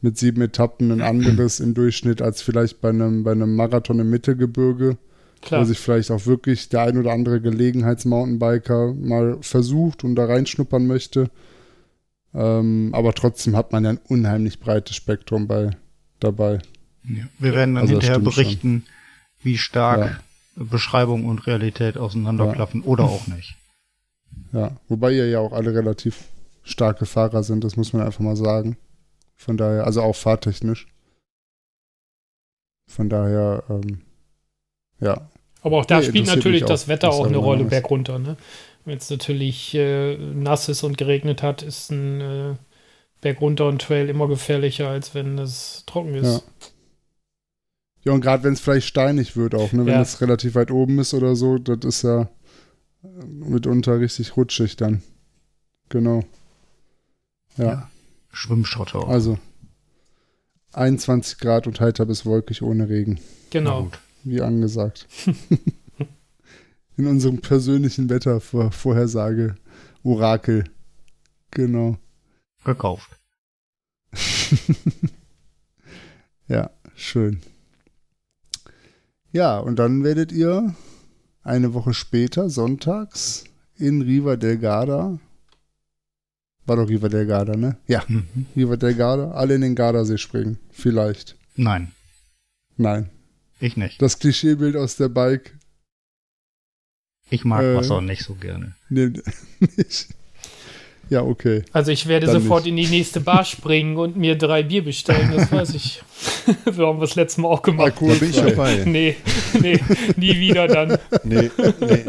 mit 0.00 0.18
sieben 0.18 0.42
Etappen 0.42 0.92
ein 0.92 1.00
anderes 1.00 1.60
im 1.60 1.74
Durchschnitt 1.74 2.22
als 2.22 2.42
vielleicht 2.42 2.80
bei 2.80 2.90
einem, 2.90 3.24
bei 3.24 3.32
einem 3.32 3.56
Marathon 3.56 3.98
im 3.98 4.10
Mittelgebirge, 4.10 4.98
Klar. 5.46 5.60
wo 5.60 5.64
sich 5.64 5.78
vielleicht 5.78 6.10
auch 6.10 6.26
wirklich 6.26 6.68
der 6.70 6.82
ein 6.82 6.98
oder 6.98 7.12
andere 7.12 7.40
Gelegenheitsmountainbiker 7.40 8.94
mal 8.94 9.38
versucht 9.42 10.02
und 10.02 10.16
da 10.16 10.24
reinschnuppern 10.24 10.86
möchte. 10.88 11.30
Ähm, 12.34 12.90
aber 12.92 13.14
trotzdem 13.14 13.56
hat 13.56 13.70
man 13.70 13.84
ja 13.84 13.90
ein 13.90 14.00
unheimlich 14.08 14.58
breites 14.58 14.96
Spektrum 14.96 15.46
bei, 15.46 15.70
dabei. 16.18 16.58
Ja. 17.04 17.24
Wir 17.38 17.54
werden 17.54 17.76
dann 17.76 17.82
Also 17.82 17.92
hinterher 17.92 18.16
stimmt 18.16 18.34
schon. 18.34 18.42
berichten, 18.42 18.84
wie 19.42 19.56
stark 19.56 20.20
Beschreibung 20.56 21.26
und 21.26 21.46
Realität 21.46 21.96
auseinanderklaffen 21.96 22.82
oder 22.82 23.04
auch 23.04 23.28
nicht. 23.28 23.54
Ja, 24.52 24.72
wobei 24.88 25.12
ihr 25.12 25.28
ja 25.28 25.38
auch 25.38 25.52
alle 25.52 25.72
relativ 25.72 26.24
starke 26.64 27.06
Fahrer 27.06 27.44
sind, 27.44 27.62
das 27.62 27.76
muss 27.76 27.92
man 27.92 28.02
einfach 28.02 28.20
mal 28.20 28.36
sagen. 28.36 28.76
Von 29.36 29.56
daher, 29.56 29.84
also 29.84 30.02
auch 30.02 30.16
fahrtechnisch. 30.16 30.88
Von 32.88 33.08
daher, 33.08 33.62
ähm, 33.68 34.00
ja. 34.98 35.28
Aber 35.66 35.78
auch 35.78 35.84
da 35.84 35.98
Nee, 35.98 36.04
spielt 36.06 36.26
natürlich 36.28 36.64
das 36.64 36.86
Wetter 36.86 37.10
auch 37.10 37.26
eine 37.26 37.38
Rolle 37.38 37.64
bergunter. 37.64 38.20
Ne? 38.20 38.36
Wenn 38.84 38.98
es 38.98 39.10
natürlich 39.10 39.74
äh, 39.74 40.16
nass 40.16 40.68
ist 40.68 40.84
und 40.84 40.96
geregnet 40.96 41.42
hat, 41.42 41.62
ist 41.62 41.90
ein 41.90 42.20
äh, 42.20 42.54
bergunter 43.20 43.68
ein 43.68 43.80
Trail 43.80 44.08
immer 44.08 44.28
gefährlicher, 44.28 44.88
als 44.88 45.12
wenn 45.16 45.38
es 45.38 45.82
trocken 45.86 46.14
Ja. 46.14 46.20
ist. 46.20 46.44
Ja, 48.04 48.12
und 48.12 48.20
gerade 48.20 48.44
wenn 48.44 48.52
es 48.52 48.60
vielleicht 48.60 48.86
steinig 48.86 49.36
wird 49.36 49.56
auch, 49.56 49.72
ne? 49.72 49.84
wenn 49.86 49.94
Ja. 49.94 50.02
es 50.02 50.20
relativ 50.20 50.54
weit 50.54 50.70
oben 50.70 51.00
ist 51.00 51.14
oder 51.14 51.34
so, 51.34 51.58
das 51.58 51.78
ist 51.84 52.02
ja 52.02 52.28
äh, 53.02 53.24
mitunter 53.26 53.98
richtig 53.98 54.36
rutschig 54.36 54.76
dann. 54.76 55.02
Genau. 55.88 56.22
Ja, 57.56 57.64
Ja. 57.64 57.90
Schwimmschotter. 58.32 59.00
auch. 59.00 59.08
also 59.08 59.36
21 60.74 61.38
Grad 61.38 61.66
und 61.66 61.80
heiter 61.80 62.06
bis 62.06 62.24
wolkig 62.24 62.62
ohne 62.62 62.88
Regen, 62.88 63.14
Na 63.14 63.20
Genau. 63.50 63.90
Wie 64.26 64.40
angesagt. 64.42 65.06
In 66.96 67.06
unserem 67.06 67.40
persönlichen 67.40 68.08
Wettervorhersage 68.08 69.54
Orakel. 70.02 70.64
Genau. 71.50 71.98
Gekauft. 72.64 73.10
ja, 76.48 76.70
schön. 76.94 77.40
Ja, 79.32 79.58
und 79.58 79.78
dann 79.78 80.04
werdet 80.04 80.32
ihr 80.32 80.74
eine 81.42 81.74
Woche 81.74 81.92
später, 81.92 82.48
sonntags, 82.48 83.44
in 83.76 84.00
Riva 84.02 84.36
del 84.36 84.58
Garda. 84.58 85.18
War 86.64 86.76
doch 86.76 86.88
Riva 86.88 87.08
del 87.08 87.26
Garda, 87.26 87.56
ne? 87.56 87.76
Ja, 87.86 88.02
Mhm. 88.08 88.46
Riva 88.56 88.76
del 88.76 88.94
Garda. 88.94 89.32
Alle 89.32 89.54
in 89.54 89.60
den 89.60 89.74
Gardasee 89.74 90.18
springen. 90.18 90.58
Vielleicht. 90.70 91.36
Nein. 91.54 91.92
Nein. 92.76 93.10
Ich 93.60 93.76
nicht. 93.76 94.00
Das 94.02 94.18
Klischeebild 94.18 94.76
aus 94.76 94.96
der 94.96 95.08
Bike. 95.08 95.56
Ich 97.30 97.44
mag 97.44 97.62
Äh. 97.62 97.74
Wasser 97.76 98.00
nicht 98.00 98.22
so 98.22 98.34
gerne. 98.34 98.76
Nee, 98.88 99.12
nicht. 99.76 100.08
Ja, 101.08 101.22
okay. 101.22 101.64
Also 101.72 101.92
ich 101.92 102.06
werde 102.08 102.26
Dann 102.26 102.40
sofort 102.42 102.64
nicht. 102.64 102.70
in 102.70 102.76
die 102.76 102.86
nächste 102.88 103.20
Bar 103.20 103.44
springen 103.46 103.96
und 103.96 104.16
mir 104.16 104.36
drei 104.36 104.62
Bier 104.62 104.84
bestellen, 104.84 105.32
das 105.34 105.50
weiß 105.52 105.74
ich. 105.74 106.02
so 106.72 106.86
haben 106.86 106.98
wir 106.98 107.06
das 107.06 107.14
letzte 107.14 107.40
Mal 107.42 107.48
auch 107.48 107.62
gemacht. 107.62 107.94
Da 108.00 108.14
bin 108.14 108.30
ich 108.30 108.36
dabei. 108.36 108.84
Nee, 108.84 109.16
nee, 109.60 109.78
nie 110.16 110.38
wieder 110.38 110.66
dann. 110.68 110.98
Nee, 111.24 111.50
nee. 111.80 112.04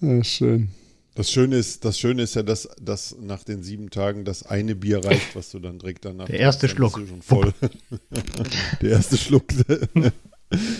Ja, 0.00 0.24
schön. 0.24 0.70
Das 1.20 1.30
Schöne 1.30 1.56
ist, 1.56 1.84
das 1.84 1.98
Schöne 1.98 2.22
ist 2.22 2.34
ja, 2.34 2.42
dass, 2.42 2.66
dass 2.80 3.14
nach 3.20 3.44
den 3.44 3.62
sieben 3.62 3.90
Tagen 3.90 4.24
das 4.24 4.42
eine 4.42 4.74
Bier 4.74 5.04
reicht, 5.04 5.36
was 5.36 5.50
du 5.50 5.58
dann 5.58 5.78
direkt 5.78 6.06
danach. 6.06 6.24
Der 6.24 6.40
erste 6.40 6.66
trinkst, 6.66 6.78
dann 6.78 6.90
Schluck. 6.90 6.94
bist 6.94 7.10
du 7.10 7.12
schon 7.12 7.22
voll. 7.22 7.52
Der 8.80 8.90
erste 8.90 9.18
Schluck. 9.18 9.44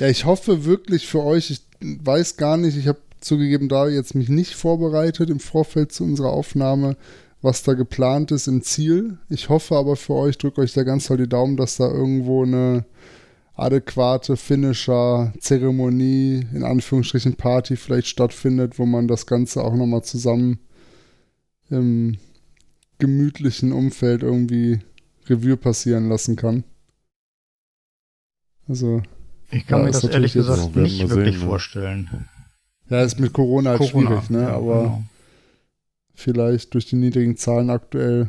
Ja, 0.00 0.08
ich 0.08 0.24
hoffe 0.24 0.64
wirklich 0.64 1.06
für 1.06 1.22
euch, 1.22 1.50
ich 1.50 1.60
weiß 1.82 2.38
gar 2.38 2.56
nicht, 2.56 2.78
ich 2.78 2.88
habe 2.88 3.00
zugegeben 3.20 3.68
da 3.68 3.86
jetzt 3.86 4.14
mich 4.14 4.30
nicht 4.30 4.54
vorbereitet 4.54 5.28
im 5.28 5.40
Vorfeld 5.40 5.92
zu 5.92 6.04
unserer 6.04 6.30
Aufnahme, 6.30 6.96
was 7.42 7.62
da 7.62 7.74
geplant 7.74 8.32
ist 8.32 8.48
im 8.48 8.62
Ziel. 8.62 9.18
Ich 9.28 9.50
hoffe 9.50 9.76
aber 9.76 9.94
für 9.94 10.14
euch, 10.14 10.38
drücke 10.38 10.62
euch 10.62 10.72
da 10.72 10.84
ganz 10.84 11.08
doll 11.08 11.18
die 11.18 11.28
Daumen, 11.28 11.58
dass 11.58 11.76
da 11.76 11.86
irgendwo 11.86 12.44
eine 12.44 12.86
adäquate 13.60 14.36
Finisher-Zeremonie, 14.36 16.46
in 16.52 16.64
Anführungsstrichen 16.64 17.36
Party 17.36 17.76
vielleicht 17.76 18.08
stattfindet, 18.08 18.78
wo 18.78 18.86
man 18.86 19.06
das 19.06 19.26
Ganze 19.26 19.62
auch 19.62 19.74
nochmal 19.74 20.02
zusammen 20.02 20.58
im 21.68 22.16
gemütlichen 22.98 23.72
Umfeld 23.72 24.22
irgendwie 24.22 24.80
Revue 25.28 25.56
passieren 25.56 26.08
lassen 26.08 26.36
kann. 26.36 26.64
Also, 28.68 29.02
Ich 29.50 29.66
kann 29.66 29.80
Ja, 29.80 29.84
mir 29.86 29.90
das 29.90 30.04
ehrlich 30.04 30.32
gesagt 30.32 30.76
nicht 30.76 30.98
wir 30.98 31.10
wirklich 31.10 31.34
sehen, 31.34 31.40
ne? 31.40 31.46
vorstellen. 31.46 32.28
ja, 32.88 33.02
ist 33.02 33.20
mit 33.20 33.32
Corona 33.32 33.70
halt 33.70 33.84
schwierig, 33.84 34.30
ne? 34.30 34.42
ja, 34.42 34.56
Aber 34.56 34.82
genau. 34.82 35.02
vielleicht 36.14 36.74
durch 36.74 36.86
die 36.86 36.96
niedrigen 36.96 37.36
Zahlen 37.36 37.70
aktuell 37.70 38.28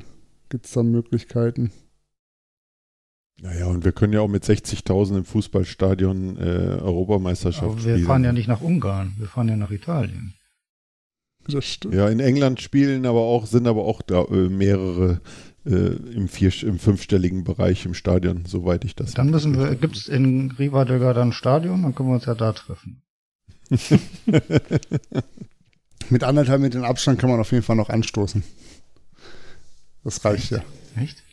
gibt 0.50 0.66
es 0.66 0.72
da 0.74 0.84
Möglichkeiten. 0.84 1.72
Naja, 3.42 3.66
und 3.66 3.84
wir 3.84 3.92
können 3.92 4.14
ja 4.14 4.22
auch 4.22 4.28
mit 4.28 4.44
60.000 4.44 5.18
im 5.18 5.26
Fußballstadion 5.26 6.38
äh, 6.38 6.42
Europameisterschaft 6.42 7.64
Aber 7.64 7.84
wir 7.84 7.96
spielen. 7.96 8.06
fahren 8.06 8.24
ja 8.24 8.34
nicht 8.34 8.48
nach 8.48 8.62
Ungarn, 8.62 9.16
wir 9.18 9.28
fahren 9.28 9.50
ja 9.50 9.56
nach 9.56 9.72
Italien. 9.72 10.36
Das 11.48 11.66
stimmt. 11.66 11.96
Ja, 11.96 12.08
in 12.08 12.20
England 12.20 12.62
spielen 12.62 13.08
aber 13.08 13.22
auch, 13.22 13.48
sind 13.48 13.66
aber 13.66 13.86
auch 13.86 14.04
da 14.04 14.26
äh, 14.26 14.48
mehrere 14.48 15.22
äh, 15.66 15.72
im, 15.72 16.28
vier, 16.28 16.52
im 16.62 16.78
fünfstelligen 16.78 17.44
Bereich 17.44 17.84
im 17.86 17.96
Stadion, 17.96 18.46
soweit 18.46 18.86
ich 18.86 18.96
das 18.96 19.16
Dann 19.16 19.32
müssen 19.32 19.58
wir, 19.58 19.74
gibt 19.76 19.96
es 19.96 20.08
in 20.08 20.52
Rivadega 20.52 21.14
dann 21.14 21.30
ein 21.30 21.34
Stadion, 21.34 21.82
dann 21.82 21.96
können 21.96 22.10
wir 22.10 22.16
uns 22.16 22.26
ja 22.26 22.36
da 22.36 22.54
treffen. 22.54 23.02
Mit 26.10 26.24
anderthalb 26.24 26.62
Metern 26.62 26.84
Abstand 26.84 27.18
kann 27.20 27.32
man 27.32 27.40
auf 27.40 27.52
jeden 27.52 27.64
Fall 27.64 27.76
noch 27.76 27.90
anstoßen. 27.90 28.44
Das 30.04 30.24
reicht 30.26 30.52
ja. 30.52 30.62
Echt? 30.96 31.24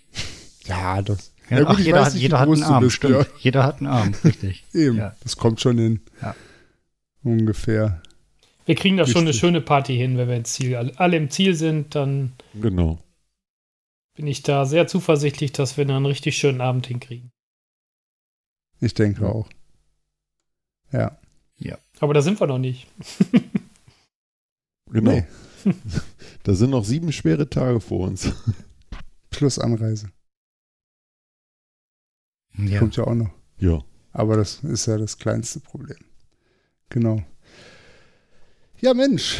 Ja, 0.67 1.03
das. 1.03 1.33
Ja, 1.51 1.59
Ja, 1.59 1.65
gut, 1.65 1.77
ach, 1.77 1.79
jeder, 1.81 2.05
hat, 2.05 2.13
nicht, 2.15 2.23
jeder 2.23 2.39
hat 2.41 2.49
einen 2.49 2.63
Arm, 2.63 2.83
bist, 2.85 2.97
stimmt. 2.97 3.15
ja. 3.15 3.27
Jeder 3.41 3.65
hat 3.65 3.79
einen 3.79 3.87
Arm, 3.87 4.15
richtig. 4.25 4.65
Eben, 4.75 4.97
Ja. 4.97 5.17
das 5.23 5.37
kommt 5.37 5.61
schon 5.61 5.79
hin. 5.79 6.01
Ja. 6.21 6.35
Ungefähr. 7.23 8.03
Wir 8.67 8.75
kriegen 8.75 8.97
da 8.97 9.07
schon 9.07 9.23
eine 9.23 9.33
schöne 9.35 9.61
Party 9.61 9.97
hin, 9.97 10.19
wenn 10.19 10.29
wir 10.29 10.37
ins 10.37 10.53
Ziel, 10.53 10.77
alle- 10.77 11.17
im 11.17 11.31
Ziel 11.31 11.55
sind, 11.55 11.95
dann 11.95 12.33
Genau. 12.55 12.99
bin 14.15 14.27
ich 14.27 14.43
da 14.43 14.67
sehr 14.67 14.87
zuversichtlich, 14.87 15.53
dass 15.53 15.77
wir 15.79 15.85
da 15.87 15.97
einen 15.97 16.07
richtig 16.07 16.37
schönen 16.37 16.61
Abend 16.61 16.87
hinkriegen. 16.87 17.31
Ich 18.81 18.95
denke 18.95 19.23
Ja. 19.23 19.29
auch. 19.29 19.49
Ja. 20.93 21.19
Aber 22.01 22.15
da 22.15 22.23
sind 22.23 22.39
wir 22.41 22.47
noch 22.47 22.59
nicht. 22.59 22.87
Genau. 24.91 25.11
Nee. 25.13 25.25
Da 26.45 26.55
sind 26.55 26.71
noch 26.71 26.85
sieben 26.85 27.13
schwere 27.13 27.51
Tage 27.51 27.79
vor 27.81 28.07
uns. 28.07 28.33
Plus 29.29 29.59
Anreise. 29.59 30.11
Ja. 32.59 32.81
Kommt 32.81 32.97
ja 32.97 33.05
auch 33.05 33.15
noch. 33.15 33.31
Ja. 33.59 33.83
Aber 34.13 34.37
das 34.37 34.65
ist 34.65 34.87
ja 34.87 34.99
das 34.99 35.19
kleinste 35.19 35.61
Problem. 35.61 35.99
Genau. 36.89 37.23
Ja, 38.81 38.95
Mensch. 38.95 39.39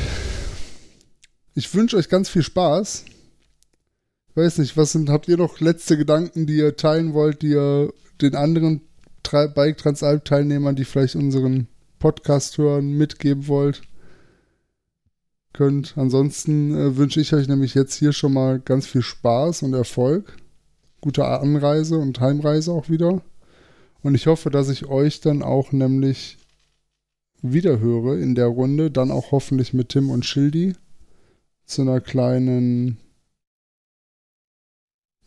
Ich 1.55 1.75
wünsche 1.75 1.97
euch 1.97 2.09
ganz 2.09 2.29
viel 2.29 2.43
Spaß. 2.43 3.05
Ich 4.29 4.37
weiß 4.37 4.59
nicht, 4.59 4.77
was 4.77 4.93
sind, 4.93 5.11
habt 5.11 5.27
ihr 5.27 5.37
noch 5.37 5.59
letzte 5.61 5.97
Gedanken, 5.97 6.47
die 6.47 6.59
ihr 6.59 6.77
teilen 6.77 7.13
wollt, 7.13 7.43
die 7.43 7.51
ihr 7.51 7.93
den 8.21 8.37
anderen 8.37 8.83
Tra- 9.25 9.49
Bike 9.49 9.79
Transalp 9.79 10.25
Teilnehmern, 10.25 10.77
die 10.77 10.85
vielleicht 10.85 11.17
unseren 11.17 11.67
Podcast 11.99 12.59
hören, 12.59 12.93
mitgeben 12.93 13.49
wollt? 13.49 13.83
Könnt. 15.53 15.95
Ansonsten 15.97 16.77
äh, 16.77 16.97
wünsche 16.97 17.21
ich 17.21 17.35
euch 17.35 17.49
nämlich 17.49 17.75
jetzt 17.75 17.95
hier 17.95 18.13
schon 18.13 18.33
mal 18.33 18.61
ganz 18.61 18.87
viel 18.87 19.03
Spaß 19.03 19.63
und 19.63 19.75
Erfolg. 19.75 20.37
Gute 21.01 21.25
Anreise 21.25 21.99
und 21.99 22.21
Heimreise 22.21 22.73
auch 22.73 22.89
wieder. 22.89 23.23
Und 24.03 24.15
ich 24.15 24.27
hoffe, 24.27 24.51
dass 24.51 24.69
ich 24.69 24.87
euch 24.87 25.21
dann 25.21 25.43
auch 25.43 25.73
nämlich 25.73 26.39
wiederhöre 27.43 28.19
in 28.19 28.35
der 28.35 28.47
Runde, 28.47 28.91
dann 28.91 29.11
auch 29.11 29.33
hoffentlich 29.33 29.73
mit 29.75 29.91
Tim 29.91 30.11
und 30.11 30.25
Schildi 30.25 30.75
zu 31.65 31.83
einer 31.83 32.01
kleinen 32.01 32.99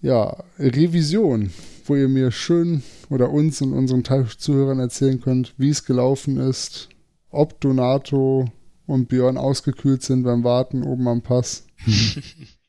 ja, 0.02 0.44
Revision, 0.58 1.52
wo 1.86 1.96
ihr 1.96 2.10
mir 2.10 2.32
schön 2.32 2.84
oder 3.10 3.30
uns 3.30 3.62
und 3.62 3.74
unseren 3.74 4.04
Zuhörern 4.04 4.80
erzählen 4.80 5.22
könnt, 5.22 5.54
wie 5.58 5.70
es 5.70 5.86
gelaufen 5.86 6.38
ist, 6.38 6.90
ob 7.30 7.62
Donato 7.62 8.52
und 8.88 9.08
Björn 9.08 9.38
ausgekühlt 9.38 10.02
sind 10.02 10.24
beim 10.24 10.44
Warten 10.44 10.84
oben 10.84 11.08
am 11.08 11.22
Pass, 11.22 11.68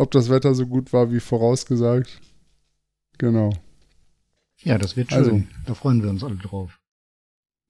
ob 0.00 0.10
das 0.10 0.30
Wetter 0.30 0.54
so 0.54 0.66
gut 0.66 0.92
war 0.92 1.12
wie 1.12 1.20
vorausgesagt. 1.20 2.20
Genau, 3.18 3.52
ja, 4.62 4.78
das 4.78 4.96
wird 4.96 5.10
schön. 5.10 5.18
Also. 5.18 5.42
da 5.66 5.74
freuen 5.74 6.02
wir 6.02 6.10
uns 6.10 6.22
alle 6.24 6.36
drauf. 6.36 6.80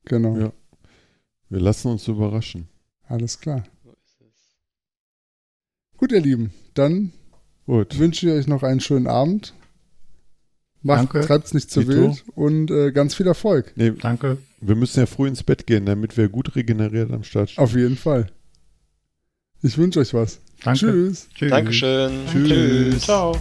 genau. 0.05 0.37
Ja. 0.37 0.53
Wir 1.49 1.61
lassen 1.61 1.89
uns 1.89 2.07
überraschen. 2.07 2.69
Alles 3.09 3.41
klar. 3.41 3.65
So 3.83 3.91
ist 3.91 4.21
es. 4.21 4.57
Gut, 5.97 6.13
ihr 6.13 6.21
Lieben, 6.21 6.53
dann 6.75 7.13
Gut. 7.67 7.99
wünsche 7.99 8.29
ich 8.29 8.33
euch 8.33 8.47
noch 8.47 8.63
einen 8.63 8.81
schönen 8.81 9.09
Abend. 9.09 9.55
Macht, 10.83 11.13
Danke. 11.13 11.27
treibt's 11.27 11.53
nicht 11.53 11.71
zu 11.71 11.81
Dito. 11.81 11.93
wild 11.93 12.25
und 12.35 12.71
äh, 12.71 12.93
ganz 12.93 13.15
viel 13.15 13.27
Erfolg. 13.27 13.73
Nee, 13.77 13.91
Danke. 13.91 14.39
wir 14.61 14.77
müssen 14.77 15.01
ja 15.01 15.07
früh 15.07 15.29
ins 15.29 15.43
Bett 15.43 15.67
gehen, 15.67 15.85
damit 15.85 16.17
wir 16.17 16.29
gut 16.29 16.55
regeneriert 16.57 17.11
am 17.13 17.25
Start 17.25 17.51
stehen. 17.51 17.63
Auf 17.63 17.75
jeden 17.75 17.97
Fall. 17.97 18.31
Ich 19.63 19.77
wünsche 19.77 20.01
euch 20.01 20.15
was. 20.15 20.41
Danke. 20.65 20.79
Tschüss. 20.81 21.29
Tschüss. 21.35 21.51
Dankeschön. 21.51 22.13
Tschüss. 22.31 22.49
Tschüss. 22.49 23.03
Ciao. 23.03 23.37